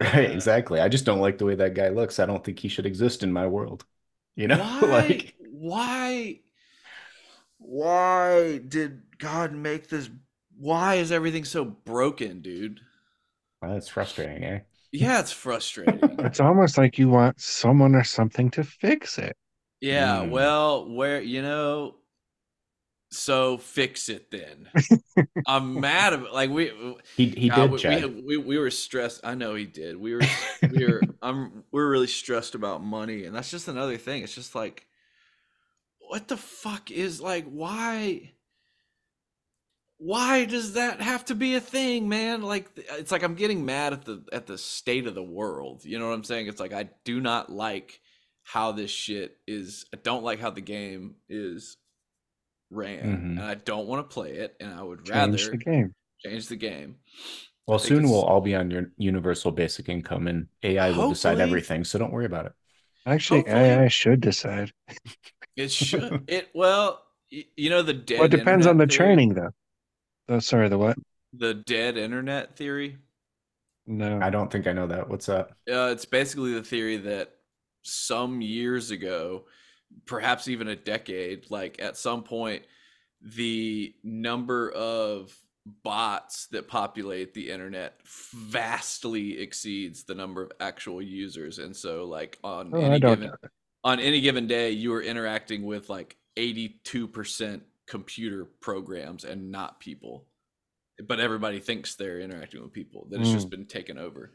[0.00, 0.80] Right, exactly.
[0.80, 2.18] I just don't like the way that guy looks.
[2.18, 3.84] I don't think he should exist in my world.
[4.36, 4.82] You know, Why?
[4.82, 6.40] like why?
[7.58, 10.10] Why did God make this?
[10.58, 12.80] Why is everything so broken, dude?
[13.60, 14.60] well, that's frustrating, eh?
[14.92, 16.20] Yeah, it's frustrating.
[16.22, 19.36] It's almost like you want someone or something to fix it.
[19.80, 20.30] Yeah, Mm.
[20.30, 21.96] well, where you know,
[23.10, 24.68] so fix it then.
[25.46, 26.72] I'm mad about like we
[27.16, 29.22] He he God, did, we, we, we we were stressed.
[29.24, 29.96] I know he did.
[29.96, 30.22] We were
[30.70, 34.22] we were I'm we're really stressed about money, and that's just another thing.
[34.24, 34.86] It's just like,
[36.00, 38.32] what the fuck is like why?
[40.04, 42.42] Why does that have to be a thing, man?
[42.42, 45.84] Like it's like I'm getting mad at the at the state of the world.
[45.84, 46.48] You know what I'm saying?
[46.48, 48.00] It's like I do not like
[48.42, 49.86] how this shit is.
[49.94, 51.76] I don't like how the game is
[52.68, 53.22] ran, Mhm.
[53.38, 54.56] and I don't want to play it.
[54.58, 55.94] And I would Change rather the game.
[56.18, 56.96] change the game.
[57.68, 61.84] Well, soon we'll all be on your universal basic income, and AI will decide everything.
[61.84, 62.52] So don't worry about it.
[63.06, 64.72] Actually, Hopefully- AI should decide.
[65.54, 66.24] It should.
[66.28, 68.18] it well, you know the dead.
[68.18, 68.96] Well, it depends on the theory?
[68.96, 69.50] training, though.
[70.28, 70.96] Oh, sorry, the what?
[71.32, 72.98] The dead internet theory.
[73.86, 74.18] No.
[74.20, 75.08] I don't think I know that.
[75.08, 75.50] What's that?
[75.70, 77.34] Uh, it's basically the theory that
[77.82, 79.44] some years ago,
[80.06, 82.64] perhaps even a decade, like at some point,
[83.20, 85.36] the number of
[85.84, 92.38] bots that populate the internet vastly exceeds the number of actual users, and so like
[92.42, 93.30] on Oh, any given
[93.84, 99.52] on any given day, you are interacting with like eighty two percent computer programs and
[99.52, 100.24] not people.
[101.06, 103.06] But everybody thinks they're interacting with people.
[103.10, 103.50] That it's just hmm.
[103.50, 104.32] been taken over.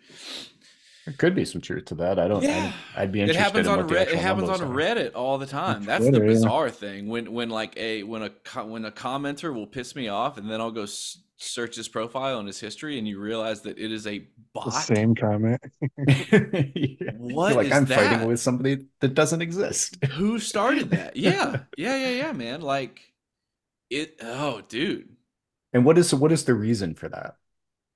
[1.06, 2.20] There could be some truth to that.
[2.20, 2.44] I don't.
[2.44, 2.72] Yeah.
[2.96, 4.68] I'd, I'd be It interested happens in on Red, it happens on are.
[4.68, 5.86] Reddit all the time.
[5.86, 6.34] That's Twitter, the yeah.
[6.34, 10.38] bizarre thing when when like a when a when a commenter will piss me off
[10.38, 13.80] and then I'll go s- search his profile and his history and you realize that
[13.80, 14.72] it is a The bot.
[14.72, 15.62] same comment.
[16.76, 17.12] Yeah.
[17.18, 18.12] What like I'm that?
[18.12, 20.04] fighting with somebody that doesn't exist.
[20.14, 21.16] Who started that?
[21.16, 22.62] Yeah, yeah, yeah, yeah, man.
[22.62, 23.02] Like
[23.90, 24.18] it.
[24.22, 25.10] Oh, dude.
[25.74, 27.36] And what is what is the reason for that?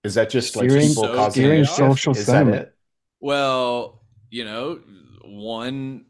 [0.04, 2.62] Is that just like Steering- people So causing steering social Is that sentiment.
[2.68, 2.76] it?
[3.20, 4.80] Well, you know,
[5.24, 6.06] one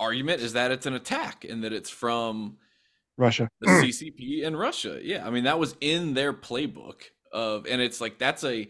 [0.00, 2.56] argument is that it's an attack and that it's from
[3.18, 3.48] Russia.
[3.60, 4.98] the CCP in Russia.
[5.02, 8.68] Yeah, I mean that was in their playbook of, and it's like that's a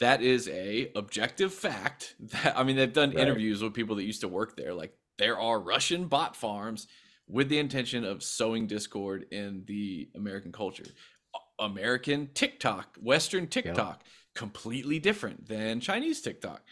[0.00, 2.16] that is a objective fact.
[2.20, 3.18] That I mean they've done Right.
[3.20, 4.74] interviews with people that used to work there.
[4.74, 6.86] Like there are Russian bot farms
[7.26, 10.84] with the intention of sowing discord in the American culture.
[11.58, 14.02] American TikTok, Western TikTok,
[14.34, 16.62] completely different than Chinese TikTok.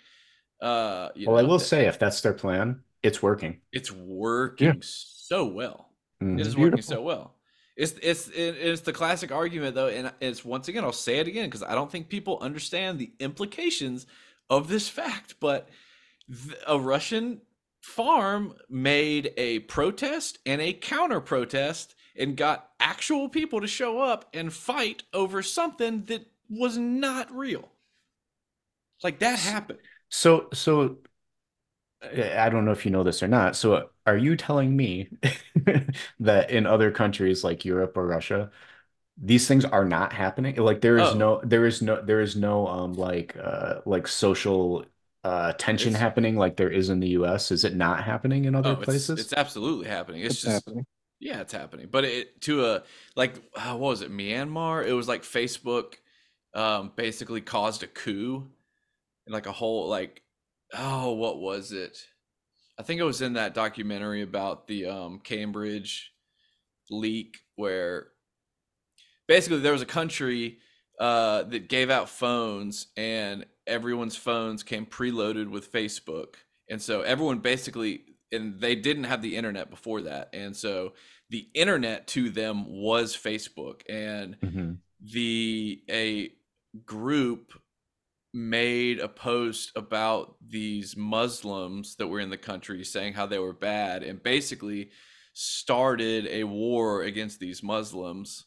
[0.60, 3.60] Uh, you Well, I will say, if that's their plan, it's working.
[3.72, 5.90] it's working so well.
[6.22, 6.38] Mhm.
[6.38, 7.34] It is working so well.
[7.76, 11.46] It's it's it's the classic argument though, and it's once again I'll say it again
[11.46, 14.06] because I don't think people understand the implications
[14.50, 15.36] of this fact.
[15.40, 15.68] But
[16.66, 17.40] a Russian
[17.82, 24.30] farm made a protest and a counter protest and got actual people to show up
[24.34, 27.70] and fight over something that was not real.
[29.02, 29.80] Like that happened.
[30.08, 30.98] So, so
[32.02, 33.54] I don't know if you know this or not.
[33.54, 35.08] So, are you telling me
[36.20, 38.50] that in other countries like Europe or Russia,
[39.22, 40.56] these things are not happening?
[40.56, 41.14] Like there is Oh.
[41.14, 44.86] no, there is no, there is no um like uh like social
[45.24, 47.50] uh tension It's- happening like there is in the US.
[47.52, 49.18] Is it not happening in other Oh, it's, places?
[49.20, 50.22] it's absolutely happening.
[50.22, 50.86] It's, It's just happening.
[51.20, 51.88] Yeah, it's happening.
[51.90, 52.82] But it to a
[53.14, 54.84] like uh, what was it, Myanmar?
[54.86, 55.94] It was like Facebook
[56.54, 58.46] um basically caused a coup
[59.26, 60.22] and like a whole like
[60.76, 61.98] oh, what was it?
[62.78, 66.12] I think it was in that documentary about the um Cambridge
[66.90, 68.08] leak where
[69.28, 70.58] basically there was a country
[70.98, 76.34] uh that gave out phones and everyone's phones came preloaded with Facebook.
[76.68, 80.30] And so everyone basically and they didn't have the internet before that.
[80.32, 80.94] And so
[81.28, 84.78] the internet to them was Facebook and Mhm.
[85.00, 86.32] the a
[86.86, 87.52] group
[88.32, 93.52] made a post about these Muslims that were in the country saying how they were
[93.52, 94.90] bad and basically
[95.34, 98.46] started a war against these Muslims.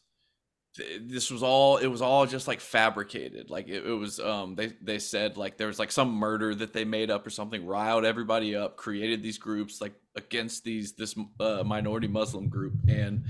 [0.76, 3.50] Th- This was all it was all just like fabricated.
[3.50, 6.72] Like it, it was um they they said like there was like some murder that
[6.72, 11.14] they made up or something, riled everybody up, created these groups like against these this
[11.40, 13.24] uh, minority Muslim group and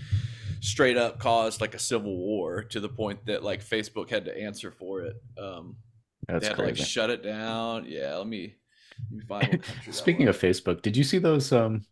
[0.61, 4.37] straight up caused like a civil war to the point that like Facebook had to
[4.39, 5.17] answer for it.
[5.39, 5.77] Um
[6.29, 7.87] That's they had to like shut it down.
[7.89, 8.55] Yeah, let me
[9.11, 11.85] let me find Speaking of Facebook, did you see those um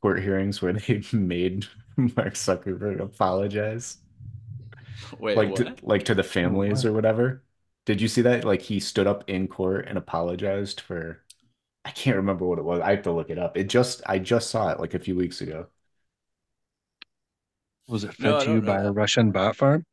[0.00, 1.66] court hearings where they made
[1.96, 3.98] Mark Zuckerberg apologize?
[5.18, 5.56] Wait, like what?
[5.56, 7.44] to, like to the families or whatever.
[7.84, 8.44] Did you see that?
[8.44, 11.22] Like he stood up in court and apologized for
[11.84, 12.80] I can't remember what it was.
[12.82, 13.56] I have to look it up.
[13.58, 15.68] It just I just saw it like a few weeks ago.
[17.88, 18.92] Was it No, fed to you know by a.
[18.92, 19.86] Russian bot farm?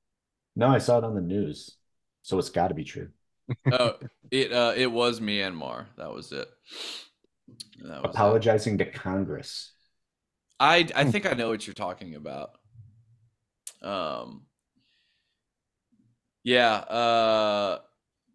[0.55, 1.77] No, I saw it on the news.
[2.21, 3.09] So it's got to be true.
[3.71, 3.95] oh,
[4.31, 5.87] it uh it was Myanmar.
[5.97, 6.49] That was it.
[7.83, 8.39] That was it.
[8.45, 9.73] Apologizing to Congress.
[10.59, 11.03] I Hmm.
[11.03, 12.51] I think I know what you're talking about.
[13.81, 14.45] Um
[16.43, 17.79] Yeah, uh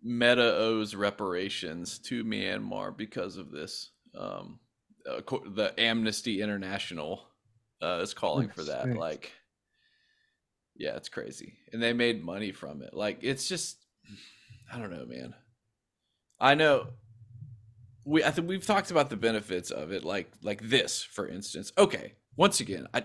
[0.03, 3.91] Meta owes reparations to Myanmar because of this.
[4.19, 4.61] Um
[5.09, 5.21] uh,
[5.55, 7.25] the Amnesty International
[7.83, 8.95] uh is calling for that.
[8.97, 9.33] Like
[10.77, 11.55] yeah, it's crazy.
[11.73, 12.95] And they made money from it.
[12.95, 13.79] Like it's just
[14.73, 15.35] I don't know, man.
[16.41, 16.89] I know
[18.05, 21.73] we I think we've talked about the benefits of it like like this for instance.
[21.77, 23.03] Okay, once again, I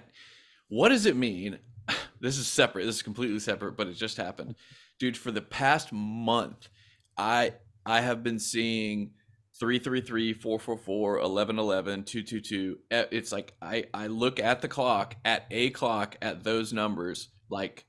[0.69, 1.59] what does it mean?
[2.21, 2.86] This is separate.
[2.86, 4.55] This is completely separate, but it just happened.
[5.03, 6.69] Dude, for the past month,
[7.17, 9.11] I I have been seeing
[9.59, 15.71] 333 444 1111 222 Eh, it's like i i look at the clock at a
[15.71, 17.83] clock at those numbers like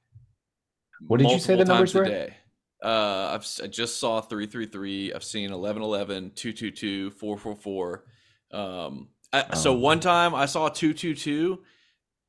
[1.06, 2.04] What did you say the numbers were?
[2.04, 2.34] day.
[2.84, 8.04] uh i've i just saw 333 i've seen 1111 222 444
[8.52, 9.78] um I, so Oh.
[9.78, 11.62] one time i saw 222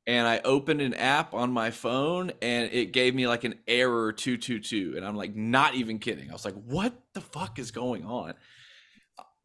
[0.06, 4.12] and i opened an app on my phone and it gave me like an error
[4.12, 8.04] 222 and i'm like not even kidding i was like what the fuck is going
[8.04, 8.34] on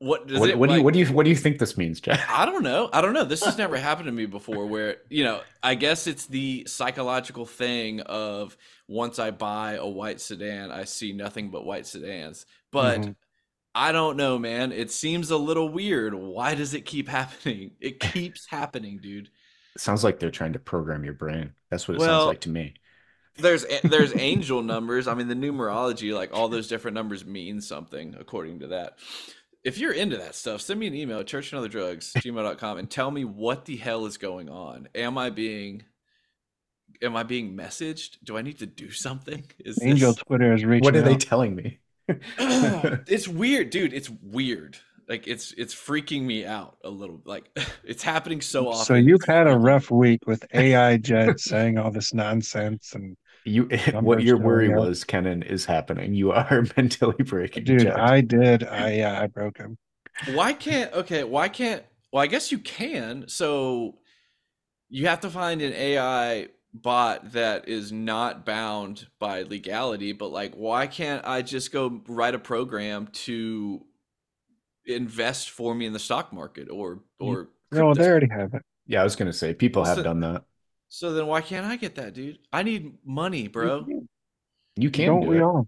[0.01, 1.77] what does What, it what do you what do you what do you think this
[1.77, 2.19] means, Jack?
[2.27, 2.89] I don't know.
[2.91, 3.23] I don't know.
[3.23, 7.45] This has never happened to me before where, you know, I guess it's the psychological
[7.45, 8.57] thing of
[8.87, 12.47] once I buy a white sedan, I see nothing but white sedans.
[12.71, 13.15] But Mhm.
[13.75, 14.71] I don't know, man.
[14.71, 16.15] It seems a little weird.
[16.15, 17.71] Why does it keep happening?
[17.79, 19.29] It keeps happening, dude.
[19.75, 21.53] It sounds like they're trying to program your brain.
[21.69, 22.73] That's what it Well, sounds like to me.
[23.37, 25.07] There's there's angel numbers.
[25.07, 28.97] I mean, the numerology, like all those different numbers mean something according to that.
[29.63, 33.23] If you're into that stuff, send me an email at churchandotherdrugs gmail.com and tell me
[33.25, 34.89] what the hell is going on.
[34.95, 35.83] Am I being
[37.01, 38.17] am I being messaged?
[38.23, 39.43] Do I need to do something?
[39.59, 41.79] Is Angel this- Twitter is reaching What are they telling me?
[42.37, 43.93] it's weird, dude.
[43.93, 44.77] It's weird.
[45.09, 47.21] Like it's it's freaking me out a little.
[47.25, 47.49] Like
[47.83, 48.85] it's happening so often.
[48.85, 53.69] So you've had a rough week with AI Jed saying all this nonsense, and You,
[53.99, 54.85] what your worry showing up.
[54.87, 56.13] was, Kenon, is happening.
[56.13, 57.65] You are mentally breaking.
[57.65, 57.93] dude, Jed.
[57.97, 58.63] I did.
[58.63, 59.77] I yeah, I broke him.
[60.25, 63.97] why can't okay why can't well i guess you can so
[64.89, 70.53] you have to find an ai bot that is not bound by legality but like
[70.55, 73.83] why can't i just go write a program to
[74.85, 78.63] invest for me in the stock market or or No, they already have it.
[78.87, 80.43] yeah, I was gonna say people have So- done that.
[80.89, 83.85] so then why can't i get that dude i need money bro
[84.75, 85.41] You can Don't do we it.
[85.41, 85.67] all?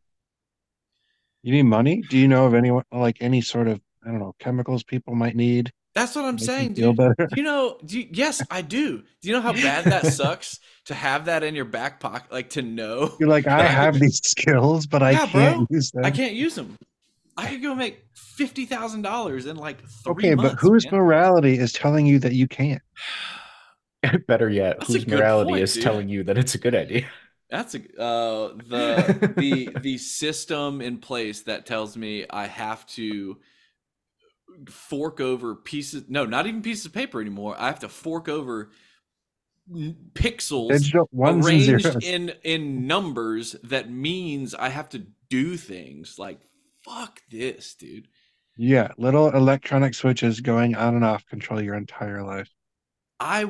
[1.44, 2.02] You need money?
[2.10, 5.36] Do you know of anyone like any sort of I don't know chemicals people might
[5.36, 5.72] need?
[5.96, 7.28] that's what i'm make them saying feel dude better.
[7.28, 7.78] Do you know?
[7.86, 8.98] Do you, yes, I do.
[9.22, 12.32] Do you know how bad that sucks to have that in your back pocket?
[12.32, 15.68] Like to know You're like, I have these skills, but I can't bro.
[15.70, 16.04] use them.
[16.04, 16.76] I can't use them.
[17.38, 20.54] I could go make fifty thousand dollars in like three okay, months.
[20.54, 21.02] but whose man.
[21.02, 22.82] morality is telling you that you can't?
[24.28, 25.84] Better yet, That's whose morality point, is dude.
[25.84, 27.06] telling you that it's a good idea?
[27.50, 33.38] That's a uh, the the the system in place that tells me I have to
[34.68, 36.06] fork over pieces.
[36.08, 37.56] No, not even pieces of paper anymore.
[37.58, 38.72] I have to fork over
[40.14, 43.56] pixels Digital ones and arranged in in numbers.
[43.64, 46.40] That means I have to do things like
[46.84, 48.08] fuck this, dude.
[48.58, 52.50] Yeah, little electronic switches going on and off control your entire life.
[53.20, 53.46] I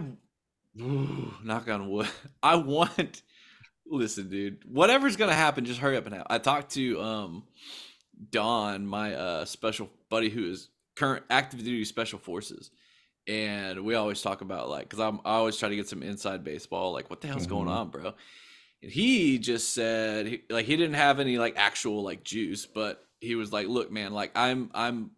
[0.82, 2.10] Ooh, knock on wood.
[2.44, 3.24] I want
[3.88, 4.64] listen, dude.
[4.66, 6.28] Whatever's gonna happen, just hurry up and have.
[6.30, 7.44] I talked to um
[8.32, 12.72] Don, my uh special buddy who is current active duty special forces.
[13.28, 16.44] And we always talk about like because I'm I always try to get some inside
[16.44, 17.70] baseball, like what the hell's going Mhm.
[17.70, 18.14] on, bro?
[18.82, 23.06] And he just said he, like he didn't have any like actual like juice, but
[23.24, 25.12] he was like, look, man, like I'm I'm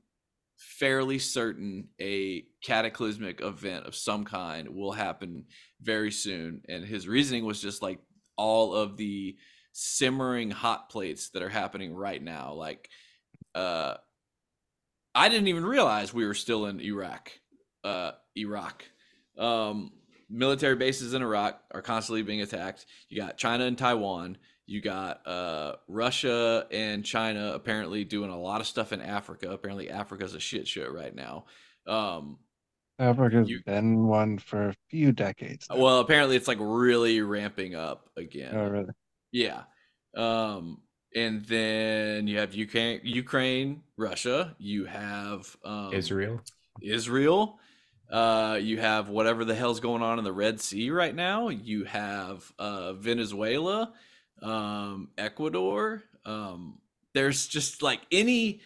[0.57, 5.45] fairly certain a cataclysmic event of some kind will happen
[5.81, 6.61] very soon.
[6.69, 7.99] And his reasoning was just like
[8.37, 9.35] all of the
[9.73, 12.53] simmering hot plates that are happening right now.
[12.53, 12.89] Like,
[13.53, 13.95] uh,
[15.13, 17.31] I didn't even realize we were still in Iraq.
[17.83, 18.85] Uh, Iraq.
[19.37, 19.91] Um,
[20.29, 22.85] military bases in Iraq are constantly being attacked.
[23.09, 24.37] You got China and Taiwan.
[24.67, 29.51] You got uh, Russia and China apparently doing a lot of stuff in Africa.
[29.51, 31.45] Apparently, Africa's a shit show right now.
[31.85, 32.39] Um,
[32.97, 35.67] Africa's You- been one for a few decades.
[35.69, 35.77] now.
[35.77, 38.55] well, apparently, it's like really ramping up again.
[38.55, 38.93] oh, really?
[39.31, 39.63] Yeah.
[40.15, 40.81] Um,
[41.15, 44.55] and then you have Ukraine, Ukraine, Russia.
[44.57, 46.41] You have um, Israel.
[46.81, 47.59] Israel.
[48.09, 51.49] Uh, you have whatever the hell's going on in the Red Sea right now.
[51.49, 53.93] You have uh, Venezuela,
[54.41, 56.03] um, Ecuador.
[56.25, 56.79] Um,
[57.13, 58.61] there's just like any.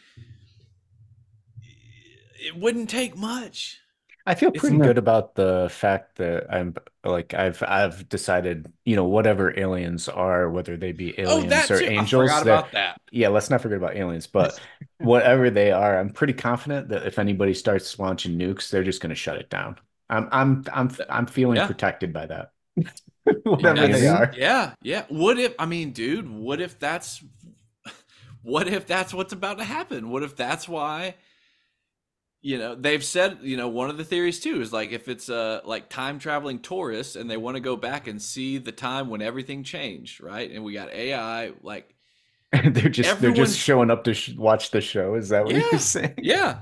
[2.41, 3.79] It wouldn't take much.
[4.25, 8.95] I feel pretty not- good about the fact that I'm like I've I've decided, you
[8.95, 11.85] know, whatever aliens are, whether they be oh, aliens that or too.
[11.85, 13.01] angels, I that- about that.
[13.11, 14.59] yeah, let's not forget about aliens, but
[14.99, 19.09] whatever they are, I'm pretty confident that if anybody starts launching nukes, they're just going
[19.09, 19.77] to shut it down.
[20.09, 21.67] I'm I'm I'm I'm feeling Yeah.
[21.67, 22.51] protected by that.
[23.43, 23.93] Whatever Maybe.
[23.93, 24.33] they are.
[24.35, 25.05] Yeah, yeah.
[25.09, 27.23] What if I mean, dude, what if that's
[28.41, 30.09] what if that's what's about to happen?
[30.09, 31.15] What if that's why
[32.41, 35.29] you know, they've said, you know, one of the theories too is like if it's
[35.29, 39.09] uh like time traveling tourists and they want to go back and see the time
[39.09, 40.49] when everything changed, right?
[40.49, 41.93] And we got AI like
[42.51, 45.15] they're just they're just showing up to sh watch the show.
[45.15, 45.63] Is that what Yeah.
[45.71, 46.15] you're saying?
[46.17, 46.61] yeah,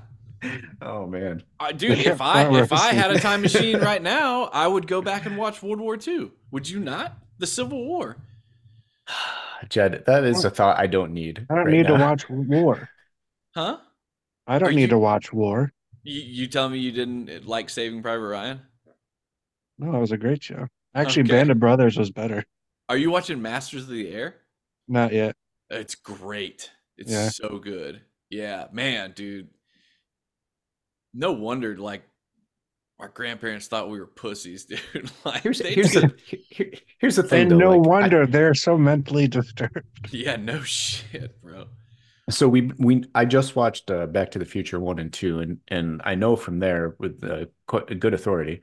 [0.82, 1.44] Oh man.
[1.60, 5.02] I, dude, if I if I had a time machine right now, I would go
[5.02, 6.32] back and watch World War II.
[6.52, 7.18] Would you not?
[7.40, 8.18] The Civil War.
[9.70, 11.46] Jed, that is a thought I don't need.
[11.50, 12.90] I don't right need to watch war.
[13.56, 13.78] Huh?
[14.46, 15.74] I don't Are need you- to watch war.
[16.04, 18.62] You, you tell me you didn't uh, like Saving Private Ryan?
[19.78, 20.68] No, it was a great show.
[20.96, 21.32] Actually, Okay.
[21.32, 22.44] Band of Brothers was better.
[22.88, 24.36] Are you watching Masters of the Air?
[24.88, 25.36] Not yet.
[25.70, 26.72] It's great.
[26.98, 27.30] It's Yeah.
[27.30, 28.02] so good.
[28.30, 29.50] Yeah, man, dude.
[31.18, 32.04] No wonder like
[33.00, 35.12] our grandparents thought we were pussies, dude.
[35.26, 37.58] like Here's they here's did- the here- here's the thing And though.
[37.58, 39.82] no like, I- wonder they're so mentally disturbed.
[40.12, 41.66] Yeah, no shit, bro.
[42.30, 45.60] So we we I just watched uh, Back to the Future one and two, and
[45.70, 48.62] and I know from there with uh, qu- good authority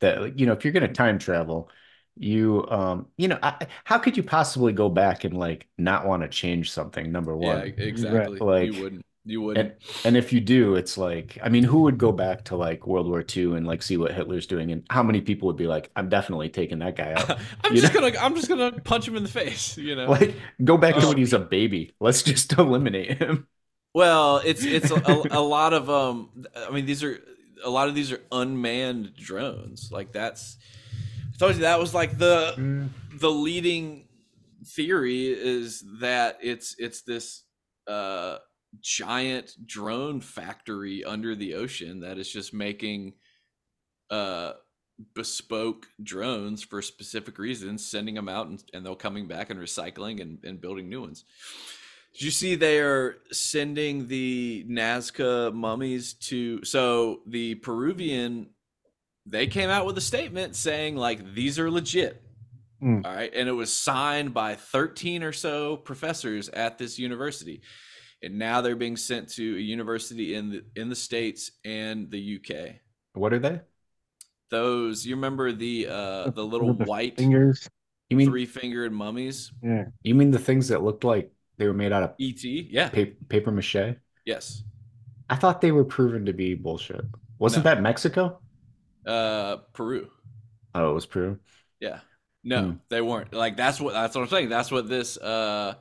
[0.00, 1.70] that you know if you're going to time travel,
[2.16, 6.22] you um you know I, how could you possibly go back and like not want
[6.24, 7.10] to change something?
[7.10, 8.38] Number one, Yeah, one, exactly.
[8.38, 9.06] Like- you wouldn't.
[9.28, 9.70] You wouldn't.
[9.72, 12.86] and and if you do, it's like I mean, who would go back to like
[12.86, 15.66] World War II and like see what Hitler's doing, and how many people would be
[15.66, 17.30] like, I'm definitely taking that guy out.
[17.64, 18.00] I'm you just know?
[18.08, 18.18] gonna.
[18.20, 19.76] I'm just gonna punch him in the face.
[19.76, 20.08] You know.
[20.10, 21.08] Like go back to Oh.
[21.08, 21.94] when he's a baby.
[22.00, 23.48] Let's just eliminate him.
[23.94, 26.30] Well, it's it's a, a, a lot of um.
[26.56, 27.18] I mean, these are
[27.64, 29.90] a lot of these are unmanned drones.
[29.90, 30.56] Like that's.
[31.34, 34.04] I told you that was like the the leading
[34.64, 37.42] theory is that it's it's this
[37.86, 38.38] uh
[38.80, 43.14] giant drone factory under the ocean that is just making
[44.10, 44.52] uh
[45.14, 50.20] bespoke drones for specific reasons sending them out and, and they'll coming back and recycling
[50.20, 51.24] and, and building new ones.
[52.14, 58.48] Did you see they are sending the nazca mummies to so the peruvian
[59.26, 62.22] they came out with a statement saying like these are legit.
[62.80, 63.00] Hmm.
[63.04, 63.32] all right?
[63.34, 67.62] And it was signed by 13 or so professors at this university
[68.22, 72.36] and now they're being sent to a university in the in the states and the
[72.40, 72.74] uk
[73.14, 73.60] What are they?
[74.50, 77.68] those you remember the uh the little the white fingers.
[78.10, 79.86] You mean three fingered mummies Yeah.
[80.02, 83.12] you mean the things that looked like they were made out of et yeah pa-
[83.28, 83.96] paper mache?
[84.24, 84.62] yes
[85.28, 87.04] I thought they were proven to be bullshit.
[87.40, 87.70] Wasn't No.
[87.74, 88.40] that Mexico?
[89.06, 90.08] uh peru
[90.74, 91.38] Oh, it was Peru.
[91.80, 92.00] Yeah.
[92.44, 92.72] No, Hmm.
[92.90, 93.32] they weren't.
[93.32, 94.50] Like that's what that's what I'm saying.
[94.50, 95.74] That's what this uh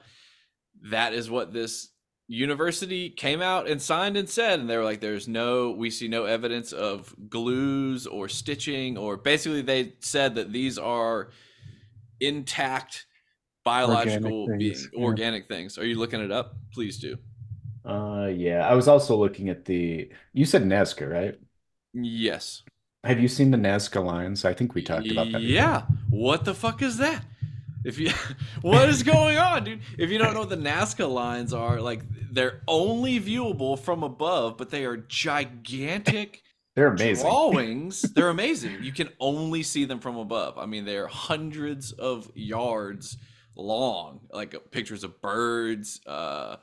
[0.89, 1.89] that is what this
[2.27, 6.07] university came out and signed and said and they were like there's no we see
[6.07, 11.29] no evidence of glues or stitching or basically they said that these are
[12.19, 13.05] intact
[13.65, 15.03] biological Organic being things, yeah.
[15.03, 15.77] organic things.
[15.77, 16.55] Are you looking it up?
[16.73, 17.17] Please do.
[17.83, 18.65] Uh, yeah.
[18.67, 20.09] I was also looking at the.
[20.31, 21.35] You said Nazca, right?
[21.93, 22.63] Yes.
[23.03, 24.45] Have you seen the Nazca lines?
[24.45, 25.41] I think we talked about that.
[25.41, 25.41] before.
[25.41, 25.83] Yeah.
[26.09, 27.23] What the fuck is that?
[27.85, 28.11] If you
[28.61, 29.81] what is going on, dude?
[29.97, 34.57] If you don't know what the Nazca lines are, like they're only viewable from above,
[34.57, 36.41] but they are gigantic
[36.75, 37.25] They're amazing.
[37.25, 38.01] drawings.
[38.15, 38.83] They're amazing.
[38.83, 40.57] You can only see them from above.
[40.57, 43.15] I mean, they're hundreds of yards
[43.55, 46.01] long, like uh, pictures of birds.
[46.05, 46.57] Uh,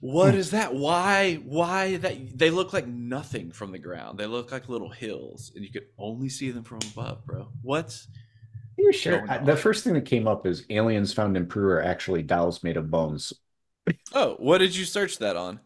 [0.00, 0.74] what is that?
[0.74, 1.36] Why?
[1.44, 2.36] Why that?
[2.36, 4.18] They look like nothing from the ground.
[4.18, 7.50] They look like little hills, and you could only see them from above, bro.
[7.62, 7.96] What?
[8.82, 9.24] You sure?
[9.28, 12.62] I- the first thing that came up is aliens found in Peru are actually dolls
[12.62, 13.32] made of bones.
[14.14, 15.60] Oh, what did you search that on?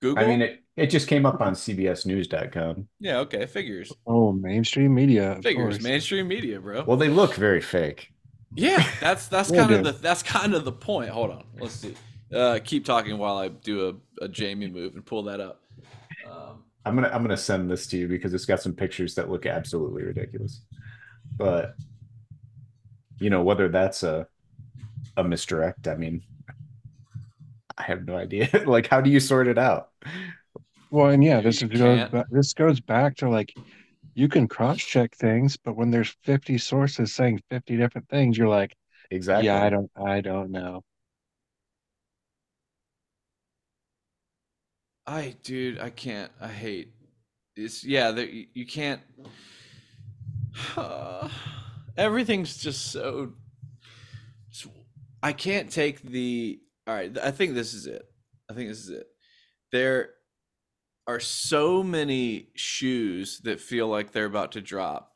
[0.00, 0.24] Google.
[0.24, 2.88] I mean, it, it just came up on CBSNews.com.
[3.00, 3.18] yeah.
[3.18, 3.46] Okay.
[3.46, 3.92] Figures.
[4.06, 5.38] Oh, mainstream media.
[5.42, 5.74] Figures.
[5.74, 5.82] course.
[5.82, 6.84] Mainstream media, bro.
[6.84, 8.08] Well, they look very fake.
[8.54, 11.10] Yeah, that's that's Yeah, kind of the that's kind of the point.
[11.10, 11.94] Hold on, let's see.
[12.34, 13.88] Uh, keep talking while I do
[14.20, 15.62] a, a Jamie move and pull that up.
[16.30, 19.28] Um, I'm gonna I'm gonna send this to you because it's got some pictures that
[19.30, 20.62] look absolutely ridiculous.
[21.36, 21.74] But
[23.20, 24.26] you know whether that's a
[25.16, 25.86] a misdirect.
[25.88, 26.22] I mean,
[27.76, 28.48] I have no idea.
[28.66, 29.90] like, how do you sort it out?
[30.90, 33.54] Well, and yeah, this is goes this goes back to like
[34.14, 38.48] you can cross check things, but when there's 50 sources saying 50 different things, you're
[38.48, 38.74] like,
[39.10, 39.46] Exactly.
[39.46, 40.82] yeah, I don't, I don't know.
[45.06, 46.30] I dude, I can't.
[46.40, 46.92] I hate.
[47.56, 48.10] It's yeah.
[48.12, 49.00] There, you, you can't.
[51.96, 53.32] everything's just so.
[55.22, 56.60] I can't take the.
[56.86, 58.02] All right, I think this is it.
[58.50, 59.06] I think this is it.
[59.72, 60.10] There
[61.06, 65.12] are so many shoes that feel like they're about to drop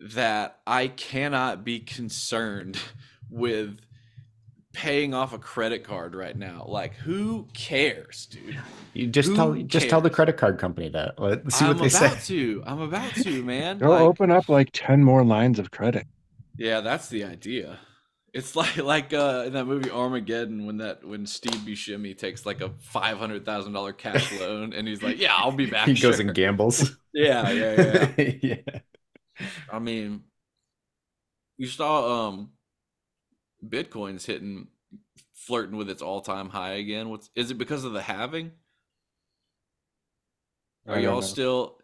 [0.00, 2.78] that I cannot be concerned
[3.30, 3.78] with
[4.74, 6.66] paying off a credit card right now.
[6.68, 8.62] Like, who cares, dude?
[8.94, 11.18] You just Who tell just tell the credit card company that.
[11.18, 12.62] Let's see I'm what they about to.
[12.66, 13.80] I'm about to, man.
[13.80, 16.06] Go Like, open up like 10 more lines of credit.
[16.56, 17.78] yeah, that's the idea.
[18.32, 22.60] It's like like uh, in that movie Armageddon when that when Steve Buscemi takes like
[22.60, 25.94] a five hundred thousand dollar cash loan and he's like, "Yeah, I'll be back." He
[25.94, 26.96] goes and gambles.
[27.12, 28.34] Yeah, yeah, yeah.
[28.42, 28.80] yeah.
[29.68, 30.24] I mean,
[31.56, 32.50] you saw um,
[33.68, 34.68] Bitcoin's hitting
[35.34, 37.08] flirting with its all time high again.
[37.08, 38.52] What's is it because of the halving?
[40.88, 41.20] Are y'all know.
[41.20, 41.78] still?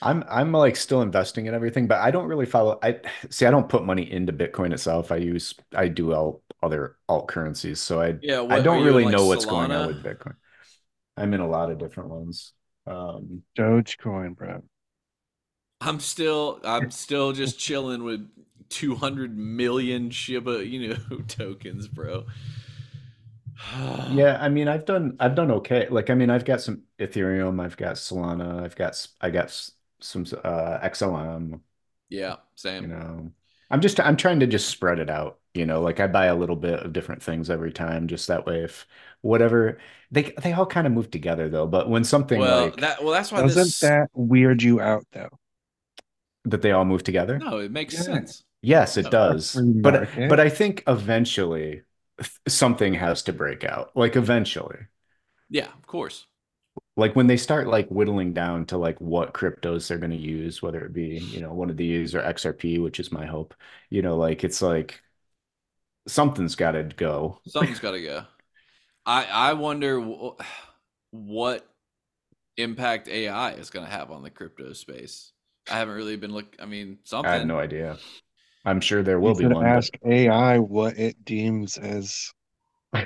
[0.00, 2.78] I'm I'm like still investing in everything, but I don't really follow.
[2.82, 3.00] I
[3.30, 3.46] see.
[3.46, 5.10] I don't put money into Bitcoin itself.
[5.10, 9.04] I use I do all other alt currencies, so I Yeah, what, I don't really
[9.04, 10.34] like, know what's going on with Bitcoin.
[11.16, 12.52] I'm in a lot of different ones.
[12.86, 14.62] Um, Dogecoin, bro.
[15.80, 18.28] I'm still I'm still just chilling with
[18.68, 22.24] 200 million Shiba Inu tokens, bro.
[24.06, 25.88] Yeah, I mean, I've done I've done okay.
[25.88, 29.50] Like, I mean, I've got some Ethereum, I've got Solana, I've got I got
[30.00, 31.62] some uh XLM,
[32.08, 32.84] Yeah, same.
[32.84, 33.32] you know.
[33.70, 36.34] I'm just I'm trying to just spread it out, you know, like I buy a
[36.36, 38.86] little bit of different things every time, just that way if
[39.22, 39.78] whatever
[40.10, 41.66] they they all kind of move together though.
[41.66, 43.82] But when something Well, like that well, that's why Doesn't this.
[43.82, 45.30] that weird you out though?
[46.44, 48.02] that they all move together, No, it makes Yeah.
[48.04, 48.44] sense.
[48.62, 49.62] Yes, it does.
[49.82, 50.28] But market.
[50.28, 51.82] but I think eventually
[52.48, 53.96] something has to break out.
[53.96, 54.86] Like eventually.
[55.50, 56.26] Yeah, of course.
[56.96, 60.62] like when they start like whittling down to like what cryptos they're going to use
[60.62, 63.54] whether it be you know one of these or xrp which is my hope
[63.90, 65.02] you know like it's like
[66.06, 68.24] something's got to go Something's got to go.
[69.06, 70.40] I I wonder wh-
[71.12, 71.68] what
[72.56, 75.32] impact AI is going to have on the crypto space.
[75.70, 76.56] I haven't really been look.
[76.60, 77.30] I mean, something.
[77.30, 78.00] i have no idea
[78.64, 82.32] i'm sure there will you be should one but- ask AI what it deems as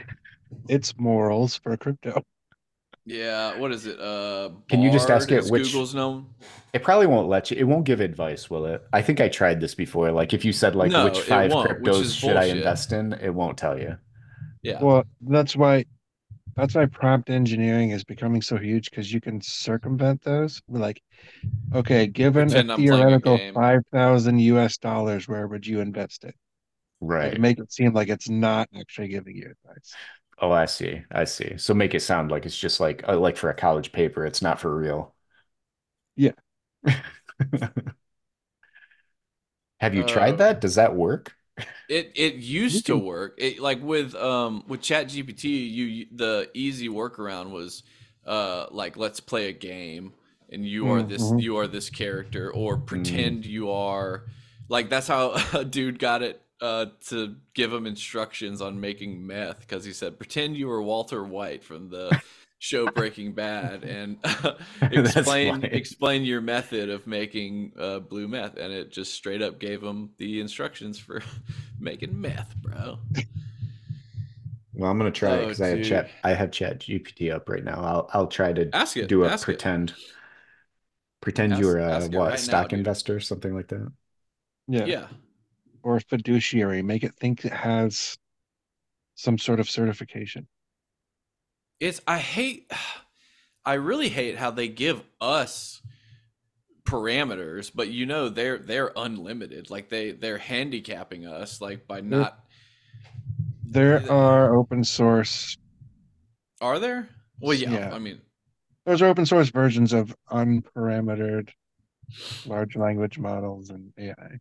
[0.68, 2.22] its morals for crypto.
[3.05, 3.98] Yeah, what is it?
[3.98, 6.26] Uh, Can you just ask it it is which- Google's known?
[6.72, 9.61] it probably won't let you it won't give advice will it i think i tried
[9.61, 12.36] this before like if you said like No, which five won't, which cryptos is should
[12.36, 13.96] i invest in it won't tell you
[14.62, 15.84] Yeah, Well, that's why
[16.57, 20.62] that's why prompt engineering is becoming so huge because you can circumvent those.
[20.68, 21.03] We're Like,
[21.74, 23.55] okay, given Pretend a I'm playing a theoretical game.
[23.55, 26.36] five thousand US dollars, where would you invest it?
[27.00, 29.98] right Like, make it seem like it's not actually giving you advice.
[30.40, 33.36] oh i see i see so make it sound like it's just like uh, like
[33.36, 35.14] for a college paper it's not for real
[36.16, 36.32] Yeah.
[39.80, 40.62] Have you Uh, tried that?
[40.62, 41.36] Does that work?
[41.88, 43.34] It it used to work.
[43.38, 47.82] It like with um with Chat GPT, you the easy workaround was
[48.26, 50.12] uh like let's play a game
[50.50, 51.38] and you are this Mhm.
[51.38, 52.86] you are this character or Mm.
[52.86, 54.26] pretend you are
[54.68, 59.60] like that's how a dude got it uh to give him instructions on making meth
[59.60, 62.20] because he said pretend you were Walter White from the
[62.62, 64.18] show Breaking Bad and
[64.92, 69.58] That's explain explain your method of making uh, blue meth, and it just straight up
[69.58, 71.22] gave him the instructions for
[71.80, 72.98] making meth, bro.
[74.74, 76.10] Well, I'm gonna try it Oh, because I have chat.
[76.24, 77.80] I have Chat GPT up right now.
[77.82, 79.06] I'll I'll try to Ask it.
[79.06, 79.62] do a ask it.
[79.62, 79.94] pretend.
[81.22, 82.78] Pretend you're a what right now, stock dude.
[82.78, 83.90] investor, something like that.
[84.68, 84.86] Yeah.
[84.86, 85.08] Yeah.
[85.82, 88.18] Or fiduciary, make it think it has
[89.14, 90.48] some sort of certification.
[91.83, 92.70] It's I hate
[93.64, 95.83] I really hate how they give us
[96.85, 99.68] parameters, but you know they're they're unlimited.
[99.68, 102.39] Like they they're handicapping us like by not
[103.68, 105.57] There are open source.
[106.61, 107.09] are there?
[107.41, 107.93] Well yeah, Yeah.
[107.93, 108.20] I mean
[108.87, 111.51] Those are open source versions of unparametered
[112.47, 114.39] large language models and AI.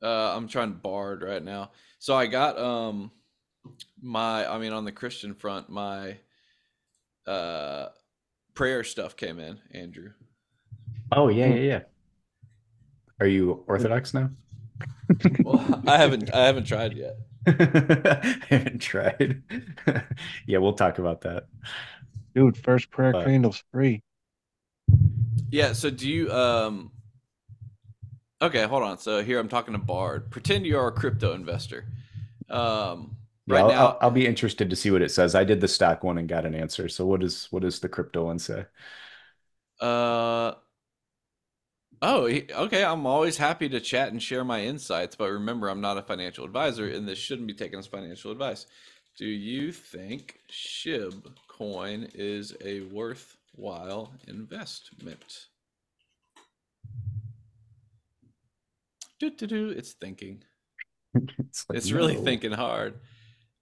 [0.00, 1.72] Uh, I'm trying Bard right now.
[1.98, 3.10] So I got um
[4.00, 6.16] my I mean on the Christian front, my
[7.26, 7.88] uh
[8.54, 10.10] prayer stuff came in, Andrew.
[11.10, 11.80] Oh yeah, yeah, yeah.
[13.20, 14.30] Are you Orthodox now?
[15.44, 17.16] Well, I haven't I haven't tried yet.
[17.46, 19.42] I haven't tried.
[20.46, 21.44] yeah, we'll talk about that.
[22.34, 24.02] Dude, first prayer But- candle's free.
[25.50, 26.90] Yeah, so do you um
[28.40, 28.98] Okay, hold on.
[28.98, 30.30] So here I'm talking to Bard.
[30.30, 31.84] Pretend you are a crypto investor.
[32.50, 35.34] Um Yeah, right I'll, now I'll, I'll be interested to see what it says.
[35.34, 36.88] I did the stock one and got an answer.
[36.88, 38.66] So what is what does the crypto one say?
[39.80, 40.54] Uh
[42.02, 42.84] Oh, okay.
[42.84, 46.44] I'm always happy to chat and share my insights, but remember, I'm not a financial
[46.44, 48.66] advisor, and this shouldn't be taken as financial advice.
[49.16, 55.46] Do you think SHIB coin is a worthwhile investment?
[59.18, 60.44] Do-do-do, It's thinking.
[61.38, 62.16] It's like, It's really no.
[62.16, 63.00] thinking hard.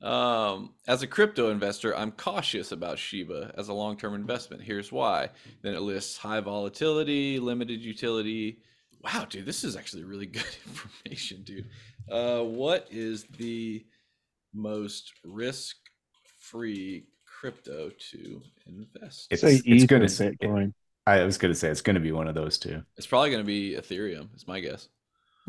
[0.03, 4.63] Um, as a crypto investor, I'm cautious about Shiba as a long term investment.
[4.63, 5.29] Here's why.
[5.63, 8.59] Then it lists high volatility, limited utility.
[9.03, 11.67] Wow, dude, this is actually really good information, dude.
[12.11, 13.85] Uh, what is the
[14.55, 15.77] most risk
[16.39, 19.29] free crypto to invest?
[19.31, 20.73] It's- Say it's gonna or s- it- Bitcoin.
[21.07, 22.83] I was gonna say it's gonna be one of those two.
[22.97, 24.89] It's probably going to be Ethereum, is my guess.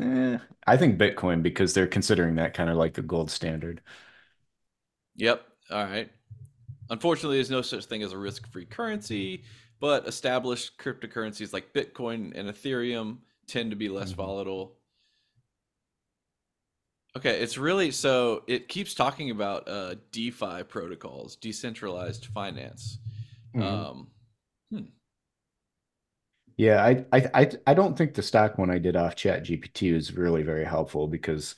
[0.00, 3.80] Eh, I think Bitcoin because they're considering that kind of like the gold standard.
[5.16, 5.46] Yep.
[5.70, 6.10] All right.
[6.90, 9.44] Unfortunately, there's no such thing as a risk free currency,
[9.80, 14.14] but established cryptocurrencies like Bitcoin and Ethereum tend to be less Mhm.
[14.14, 14.76] volatile.
[17.14, 22.98] Okay, it's really so it keeps talking about uh, DeFi protocols, decentralized finance.
[23.54, 23.92] Mhm.
[23.92, 24.08] Um,
[26.56, 29.92] Yeah, I, I I I don't think the stock one I did off Chat GPT
[29.92, 31.56] was really very helpful because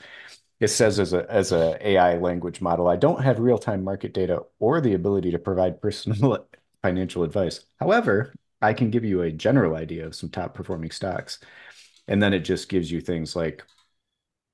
[0.64, 4.42] It says as a as a AI language model, I don't have real-time market data
[4.58, 6.46] or the ability to provide personal
[6.82, 7.60] financial advice.
[7.80, 11.38] However, I can give you a general idea of some top performing stocks.
[12.08, 13.64] And then it just gives you things like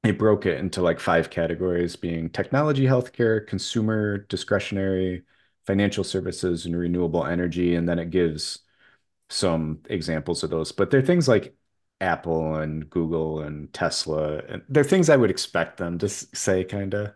[0.05, 5.25] it broke it into like five categories being technology, healthcare, consumer, discretionary,
[5.67, 7.75] financial services, and renewable energy.
[7.75, 8.61] And then it gives
[9.31, 10.73] some examples of those.
[10.73, 11.57] But they're things like
[12.01, 14.39] Apple and Google and Tesla.
[14.49, 17.13] And they're things I would expect them to say, kind of.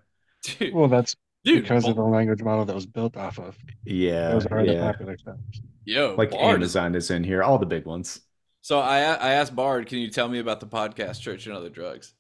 [0.73, 3.57] Well, that's dude, because of the language model that was built off of.
[3.85, 4.31] Yeah.
[4.31, 4.93] Those are the yeah.
[4.93, 5.61] popular stocks.
[5.85, 8.21] yo, Like Bard is- Amazon is in here, all the big ones.
[8.61, 11.69] So I I asked Bard, can you tell me about the podcast Church and Other
[11.69, 12.15] Drugs?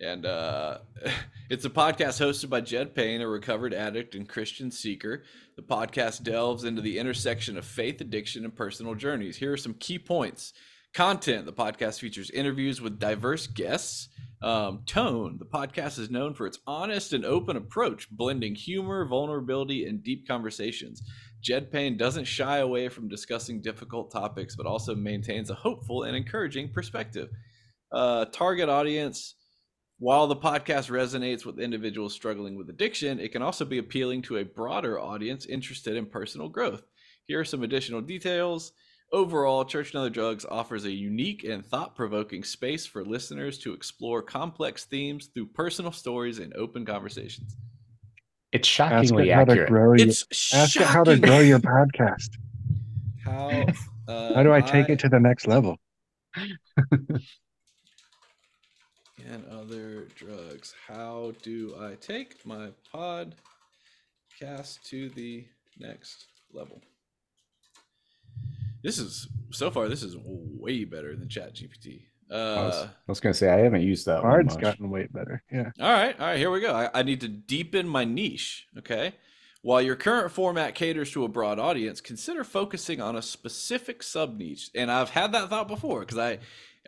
[0.00, 0.78] And uh,
[1.50, 5.24] it's a podcast hosted by Jed Payne, a recovered addict and Christian seeker.
[5.56, 9.36] The podcast delves into the intersection of faith, addiction, and personal journeys.
[9.36, 10.52] Here are some key points.
[10.94, 14.08] Content the podcast features interviews with diverse guests.
[14.40, 19.86] Um, tone the podcast is known for its honest and open approach, blending humor, vulnerability,
[19.86, 21.02] and deep conversations.
[21.40, 26.16] Jed Payne doesn't shy away from discussing difficult topics, but also maintains a hopeful and
[26.16, 27.28] encouraging perspective.
[27.92, 29.34] Uh, target audience.
[30.00, 34.36] While the podcast resonates with individuals struggling with addiction, it can also be appealing to
[34.36, 36.82] a broader audience interested in personal growth.
[37.26, 38.72] Here are some additional details.
[39.10, 43.72] Overall, Church and Other Drugs offers a unique and thought provoking space for listeners to
[43.72, 47.56] explore complex themes through personal stories and open conversations.
[48.52, 49.70] It's Ask shockingly it how to accurate.
[49.70, 52.30] grow your, ask it how to grow your podcast.
[53.24, 53.66] How,
[54.08, 55.76] uh, How do I take it to the next level?
[56.34, 56.58] and
[59.50, 60.74] other drugs.
[60.86, 63.34] How do I take my podcast
[64.84, 65.44] to the
[65.78, 66.80] next level?
[68.82, 69.88] This is so far.
[69.88, 72.02] This is way better than Chat GPT.
[72.30, 75.08] I was, Uh, I was gonna say I haven't used that one Bard's gotten way
[75.10, 75.42] better.
[75.50, 75.70] Yeah.
[75.80, 76.36] all right, all right.
[76.38, 76.74] Here we go.
[76.74, 78.66] I, I need to deepen my niche.
[78.78, 79.14] Okay.
[79.62, 84.38] While your current format caters to a broad audience, consider focusing on a specific sub
[84.38, 84.70] niche.
[84.74, 86.38] And I've had that thought before because I,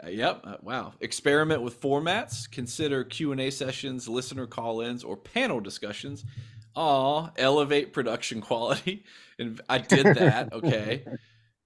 [0.04, 0.92] uh, yep, uh, wow.
[1.00, 2.48] Experiment with formats.
[2.50, 6.24] Consider Q and A sessions, listener call-ins, or panel discussions.
[6.76, 9.04] Aw, elevate production quality.
[9.38, 10.52] And I did that.
[10.52, 11.04] Okay.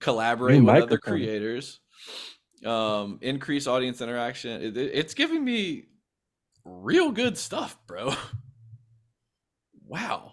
[0.04, 1.80] Collaborate New with other creators.
[2.64, 4.60] Um, increase audience interaction.
[4.62, 5.86] It- it- it's giving me
[6.64, 8.12] real good stuff, bro.
[9.86, 10.32] wow.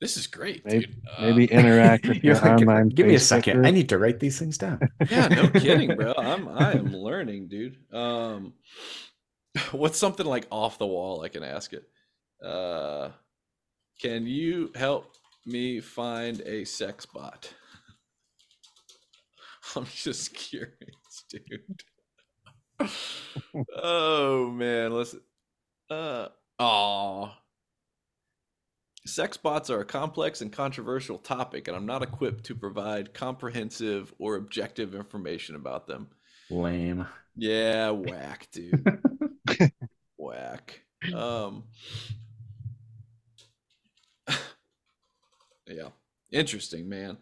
[0.00, 1.02] This is great, Maybe- dude.
[1.20, 2.88] Maybe Uh, interact with your like, online.
[2.88, 3.54] give me a second.
[3.58, 3.66] group.
[3.66, 4.80] I need to write these things down.
[5.10, 6.12] yeah, no kidding, bro.
[6.16, 7.76] I'm I am learning, dude.
[7.92, 8.54] Um
[9.72, 11.84] what's something like off the wall I can ask it?
[12.44, 13.10] Uh
[14.00, 15.14] can you help
[15.46, 17.52] me find a sex bot?
[19.76, 22.90] I'm just curious, dude.
[23.76, 25.20] oh man, listen.
[25.90, 26.28] Uh
[26.58, 27.34] aw.
[29.04, 34.14] Sex bots are a complex and controversial topic, and I'm not equipped to provide comprehensive
[34.18, 36.08] or objective information about them.
[36.50, 37.06] Lame.
[37.34, 39.00] Yeah, whack, dude.
[40.16, 40.82] whack.
[41.14, 41.64] Um
[45.74, 45.88] Yeah.
[46.30, 47.18] Interesting, man.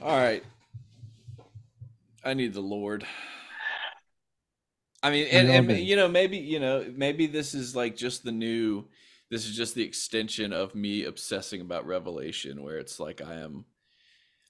[0.00, 0.42] All right.
[2.24, 3.06] I need the Lord.
[5.02, 8.32] I mean, and, and you know, maybe, you know, maybe this is like just the
[8.32, 8.86] new
[9.30, 13.64] this is just the extension of me obsessing about revelation where it's like I am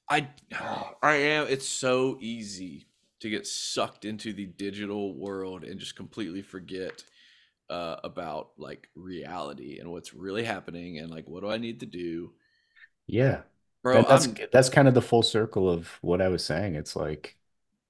[0.09, 0.29] I
[1.03, 2.87] I am it's so easy
[3.21, 7.03] to get sucked into the digital world and just completely forget
[7.71, 11.87] uh, about like reality and what's really happening and like what do I need to
[11.87, 12.33] do,
[13.07, 13.43] Yeah.
[13.83, 14.03] bro?
[14.03, 16.75] That- that's I'm, that's kind of the full circle of what I was saying.
[16.75, 17.37] It's like,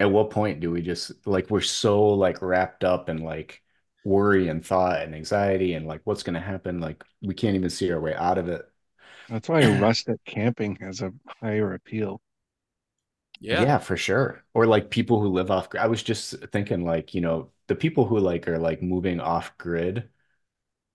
[0.01, 3.63] at what point do we just like we're so like wrapped up in like
[4.05, 6.81] worry and thought and anxiety and like what's gonna happen?
[6.81, 8.71] Like we can't even see our way out of it.
[9.29, 11.13] That's why rustic camping has a
[11.43, 12.23] higher appeal.
[13.45, 14.45] Yeah, Yeah, for sure.
[14.55, 15.83] Or like people who live off grid.
[15.83, 19.57] I was just thinking like, you know, the people who like are like moving off
[19.59, 20.11] grid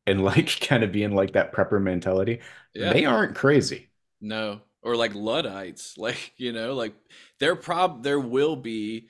[0.07, 2.41] and like kind of being like that prepper mentality,
[2.73, 2.93] yeah.
[2.93, 3.91] they aren't crazy.
[4.21, 6.93] No, or like Luddites, like you know, like
[7.39, 9.07] there prob there will be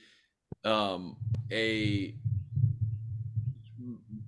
[0.65, 1.17] um
[1.51, 2.15] a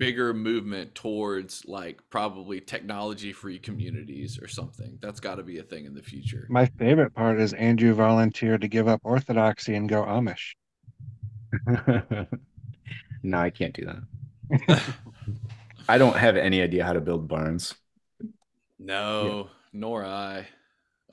[0.02, 4.98] bigger movement towards like probably technology free communities or something.
[5.00, 6.50] That's got to be a thing in the future.
[6.50, 10.56] My favorite part is Andrew volunteered to give up orthodoxy and go Amish.
[13.24, 14.82] No, I can't do that.
[15.88, 17.76] I don't have any idea how to build barns.
[18.80, 20.48] No, nor I.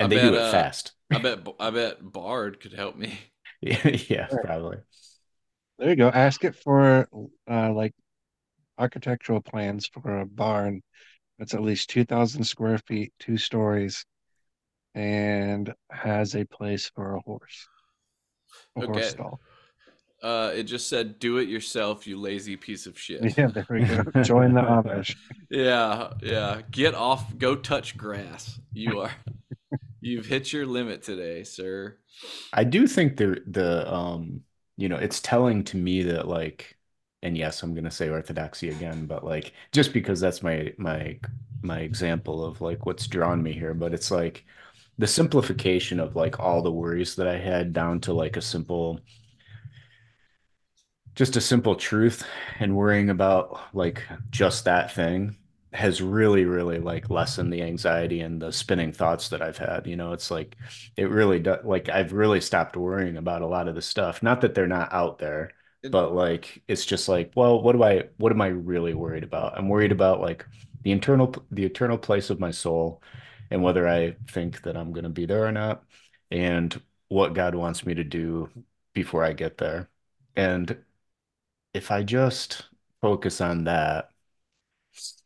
[0.01, 0.93] I And they bet, do it uh, fast.
[1.13, 3.19] I bet I bet Bard could help me.
[3.61, 4.79] Yeah, yeah, probably.
[5.79, 6.09] There you go.
[6.09, 7.09] Ask it for
[7.51, 7.95] uh, like
[8.79, 10.83] architectural plans for a barn
[11.39, 14.05] that's at least 2,000 square feet, two stories,
[14.95, 17.69] and has a place for a horse.
[18.77, 19.41] A horse stall.
[20.23, 23.85] Uh, it just said, "Do it yourself, you lazy piece of shit." Yeah, there we
[23.85, 24.23] go.
[24.23, 25.15] Join the Amish.
[25.51, 26.63] Yeah, yeah.
[26.71, 27.39] Get off.
[27.39, 28.59] Go touch grass.
[28.73, 29.13] You are.
[30.01, 31.99] You've hit your limit today, sir.
[32.53, 34.43] I do think the the um
[34.77, 36.77] you know it's telling to me that like
[37.23, 41.19] and yes I'm gonna say orthodoxy again but like just because that's my my
[41.63, 44.45] my example of like what's drawn me here but it's like
[44.99, 49.01] the simplification of like all the worries that I had down to like a simple
[51.15, 52.25] just a simple truth
[52.61, 55.37] and worrying about like just that thing
[55.73, 59.97] has really really like lessened the anxiety and the spinning thoughts that I've had you
[59.97, 60.13] know?
[60.13, 60.57] It's like
[60.97, 64.23] it really does like I've really stopped worrying about a lot of the stuff.
[64.23, 65.53] Not that they're not out there
[65.91, 69.57] but like it's just like well what do I what am I really worried about
[69.57, 70.45] I'm worried about like
[70.83, 73.03] the internal the eternal place of my soul
[73.51, 75.85] and whether I think that I'm going to be there or not
[76.31, 78.51] and what God wants me to do
[78.95, 79.89] before I get there
[80.37, 80.77] and
[81.75, 82.67] if I just
[83.03, 84.11] focus on that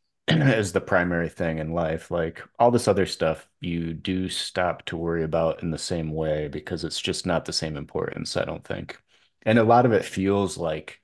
[0.28, 4.96] as the primary thing in life, like all this other stuff, you do stop to
[4.96, 8.64] worry about in the same way because it's just not the same importance, I don't
[8.64, 8.98] think.
[9.45, 11.01] And a lot of it feels like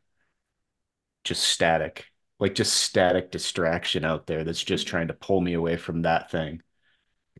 [1.24, 2.06] just static,
[2.40, 6.30] like just static distraction out there that's just trying to pull me away from that
[6.30, 6.62] thing.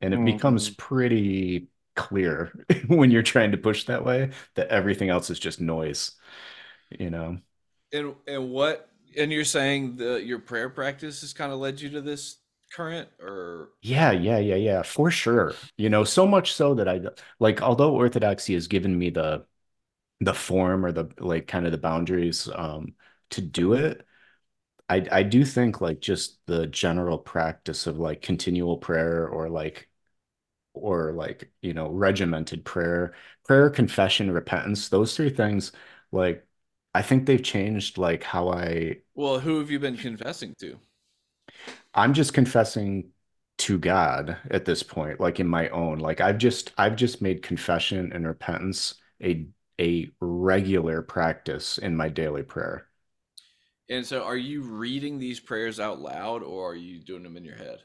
[0.02, 0.76] And it becomes Mhm.
[0.76, 2.52] pretty clear
[2.88, 6.12] when you're trying to push that way that everything else is just noise,
[6.98, 7.38] you know?
[7.92, 8.88] And and what?
[9.16, 12.36] And you're saying the your prayer practice has kind of led you to this
[12.72, 15.54] current, or Yeah, yeah, yeah, yeah, for sure.
[15.76, 17.00] You know, so much so that I
[17.38, 19.46] like, although Orthodoxy has given me the
[20.20, 22.94] the form or the like kind of the boundaries um
[23.30, 24.06] to do it,
[24.88, 29.88] I I do think like just the general practice of like continual prayer or like
[30.74, 33.14] or like, you know, regimented prayer,
[33.46, 35.72] prayer, confession, repentance, those three things,
[36.12, 36.46] like
[36.94, 40.80] I think they've changed like how I well, who have you been confessing to?
[41.94, 43.10] I'm just confessing
[43.58, 45.98] to God at this point, like in my own.
[45.98, 49.46] Like I've just I've just made confession and repentance a
[49.80, 52.88] a regular practice in my daily prayer.
[53.90, 57.44] And so, are you reading these prayers out loud, or are you doing them in
[57.44, 57.82] your head?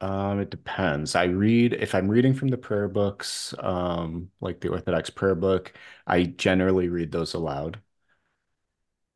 [0.00, 1.14] Um, it depends.
[1.14, 5.72] I read if I'm reading from the prayer books, um, like the Orthodox prayer book,
[6.06, 7.80] I generally read those aloud.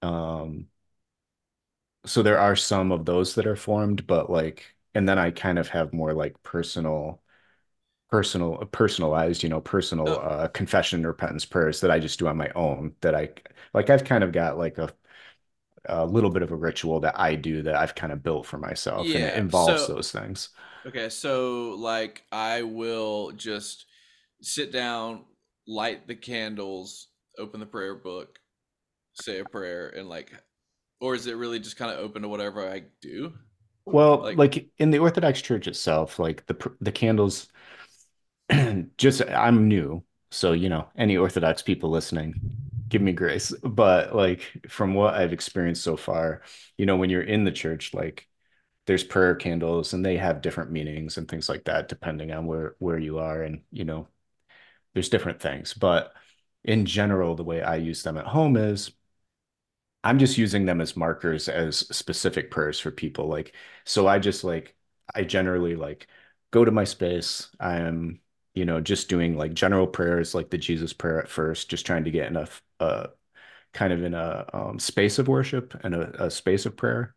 [0.03, 0.69] Um,
[2.07, 5.59] so there are some of those that are formed, but like, and then I kind
[5.59, 7.23] of have more like personal
[8.11, 10.15] personal personalized you know personal Oh.
[10.17, 13.31] uh confession and repentance prayers that I just do on my own that I
[13.75, 14.93] like I've kind of got like a
[15.87, 18.59] a little bit of a ritual that I do that I've kind of built for
[18.59, 20.51] myself and it involves so- those things.
[20.87, 23.87] Okay, so like I will just
[24.41, 25.25] sit down,
[25.67, 28.39] light the candles, open the prayer book,
[29.15, 30.33] say a prayer, and like,
[31.01, 33.33] or is it really just kind of open to whatever I do?
[33.85, 37.49] Well, Like- like in the Orthodox Church itself, like the the candles
[38.97, 42.35] just I'm new, so you know, any Orthodox people listening,
[42.89, 43.53] give me grace.
[43.63, 46.43] But like from what I've experienced so far,
[46.77, 48.27] you know, when you're in the church, like
[48.87, 52.77] there's prayer candles and they have different meanings and things like that depending on where
[52.79, 54.09] where you are and you know,
[54.95, 55.75] there's different things.
[55.75, 56.13] But
[56.65, 58.93] in general, the way I use them at home is
[60.05, 63.27] I'm just using them as markers as specific prayers for people.
[63.29, 64.77] Like, so I just like,
[65.15, 66.07] I generally like
[66.51, 67.49] go to my space.
[67.61, 68.21] I'm,
[68.59, 72.03] you know, just doing like general prayers, like the Jesus prayer at first, just trying
[72.03, 73.11] to get enough, a
[73.73, 77.15] kind of in a um, space of worship and a, a space of prayer.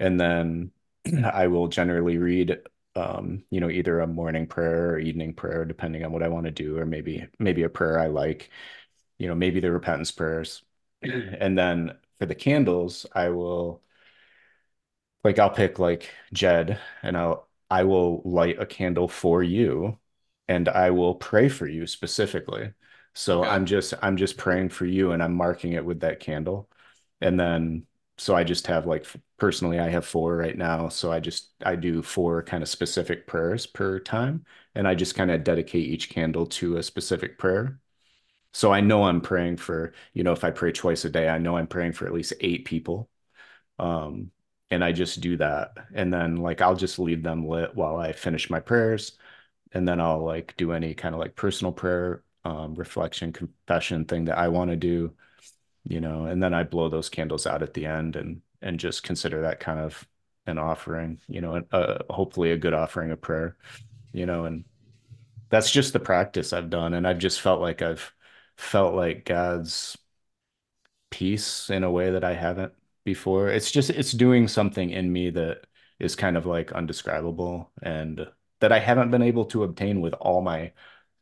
[0.00, 0.72] And then
[1.24, 2.58] I will generally read,
[2.96, 6.46] um, you know, either a morning prayer or evening prayer, depending on what I want
[6.46, 8.48] to do, or maybe, maybe a prayer I like,
[9.18, 10.62] you know, maybe the repentance prayers.
[11.02, 13.82] And then for the candles, I will
[15.24, 19.98] like I'll pick like Jed and I'll I will light a candle for you
[20.48, 22.72] and I will pray for you specifically.
[23.14, 23.44] So.
[23.44, 26.68] I'm just I'm just praying for you and I'm marking it with that candle.
[27.20, 27.86] And then
[28.18, 29.06] so I just have like
[29.38, 30.88] personally I have four right now.
[30.88, 35.14] So I just I do four kind of specific prayers per time and I just
[35.14, 37.78] kind of dedicate each candle to a specific prayer.
[38.52, 41.38] So I know I'm praying for, you know, if I pray twice a day, I
[41.38, 43.08] know I'm praying for at least eight people.
[43.78, 44.30] Um,
[44.70, 45.72] and I just do that.
[45.94, 49.18] And then like I'll just leave them lit while I finish my prayers.
[49.72, 54.26] And then I'll like do any kind of like personal prayer, um, reflection, confession thing
[54.26, 55.14] that I want to do.
[55.84, 59.02] you know, and then I blow those candles out at the end and and just
[59.04, 60.06] consider that kind of
[60.46, 63.56] an offering, you know, uh, hopefully a good offering of prayer,
[64.12, 64.64] you know, and
[65.50, 68.12] that's just the practice I've done, and I've just felt like I've
[68.58, 69.98] felt like God's
[71.10, 72.72] peace in a way that I haven't
[73.04, 73.48] before.
[73.48, 75.66] It's just it's doing something in me that
[75.98, 78.26] is kind of like undescribable and
[78.62, 80.72] that I haven't been able to obtain with all my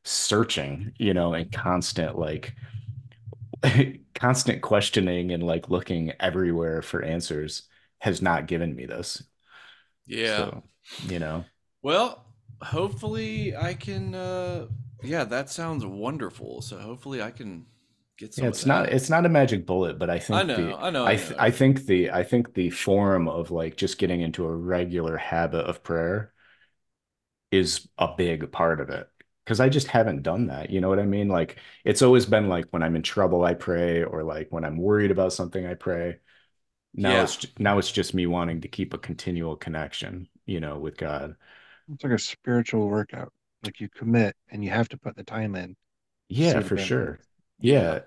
[0.04, 2.54] searching, you know, and constant like
[4.14, 7.62] constant questioning and like looking everywhere for answers
[7.98, 9.22] has not given me this.
[10.06, 10.36] Yeah.
[10.36, 10.62] So,
[11.06, 11.44] you know.
[11.82, 12.24] Well,
[12.62, 14.66] hopefully I can uh
[15.02, 16.62] yeah, that sounds wonderful.
[16.62, 17.66] So hopefully I can
[18.18, 20.56] get some Yeah, it's not it's not a magic bullet, but I think I know,
[20.56, 21.36] the I know, I I know.
[21.38, 25.66] I think the I think the form of like just getting into a regular habit
[25.66, 26.32] of prayer
[27.50, 29.08] is a big part of it.
[29.44, 30.70] Because I just haven't done that.
[30.70, 31.28] You know what I mean?
[31.28, 34.76] Like it's always been like when I'm in trouble, I pray, or like when I'm
[34.76, 36.18] worried about something, I pray.
[36.94, 37.22] Now Yeah.
[37.22, 41.36] it's now it's just me wanting to keep a continual connection, you know, with God.
[41.92, 43.32] It's like a spiritual workout.
[43.62, 45.76] Like you commit and you have to put the time in.
[46.28, 47.20] Yeah, for sure.
[47.60, 47.82] Yeah.
[47.82, 48.00] Yeah.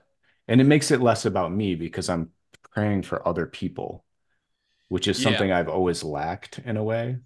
[0.47, 2.31] And it makes it less about me because I'm
[2.73, 4.05] praying for other people,
[4.89, 5.21] which is Yeah.
[5.21, 7.19] something I've always lacked in a way.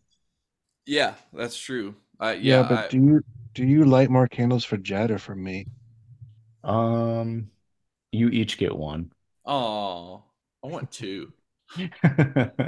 [0.85, 1.95] Yeah, that's true.
[2.19, 3.21] I Yeah, yeah, but I, do you
[3.53, 5.67] do you light more candles for Jed or for me?
[6.63, 7.51] Um,
[8.11, 9.13] you each get one.
[9.45, 10.23] oh,
[10.63, 11.33] I want two.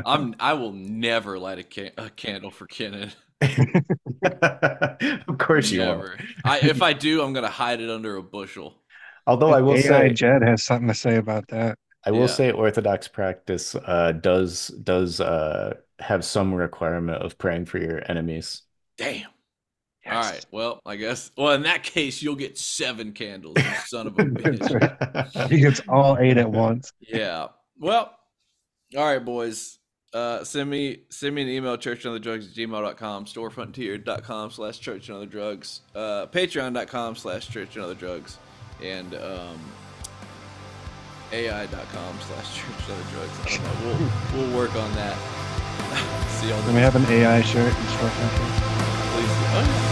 [0.06, 3.12] I'm I will never light a, ca- a candle for Kenon.
[5.28, 6.08] Of course you won't.
[6.08, 6.22] Never.
[6.44, 8.82] I if I do, I'm gonna hide it under a bushel.
[9.28, 11.78] Although I will AI say, Jed has something to say about that.
[12.06, 12.28] I will Yeah.
[12.28, 18.64] say Orthodox practice uh, does does uh, have some requirement of praying for your enemies.
[18.98, 19.32] Damn.
[20.12, 20.46] All right.
[20.52, 21.32] Well, I guess.
[21.38, 25.50] Well, in that case, you'll get seven candles, you son of a bitch.
[25.50, 26.92] He gets all eight at once.
[27.00, 27.48] yeah.
[27.80, 28.14] Well,
[28.98, 29.78] all right, boys.
[30.12, 34.80] Uh, send me send me an email church and other drugs at gmail.com storefrontier.com slash
[34.80, 38.40] church and other drugs uh, patreon.com slash church and other drugs
[38.84, 39.60] and um,
[41.32, 43.64] ai.com slash church and other drugs i don't
[44.02, 45.16] know we'll, we'll work on that
[46.30, 48.32] see y'all Then we have an AI shirt and that.
[49.14, 49.86] please oh, yeah.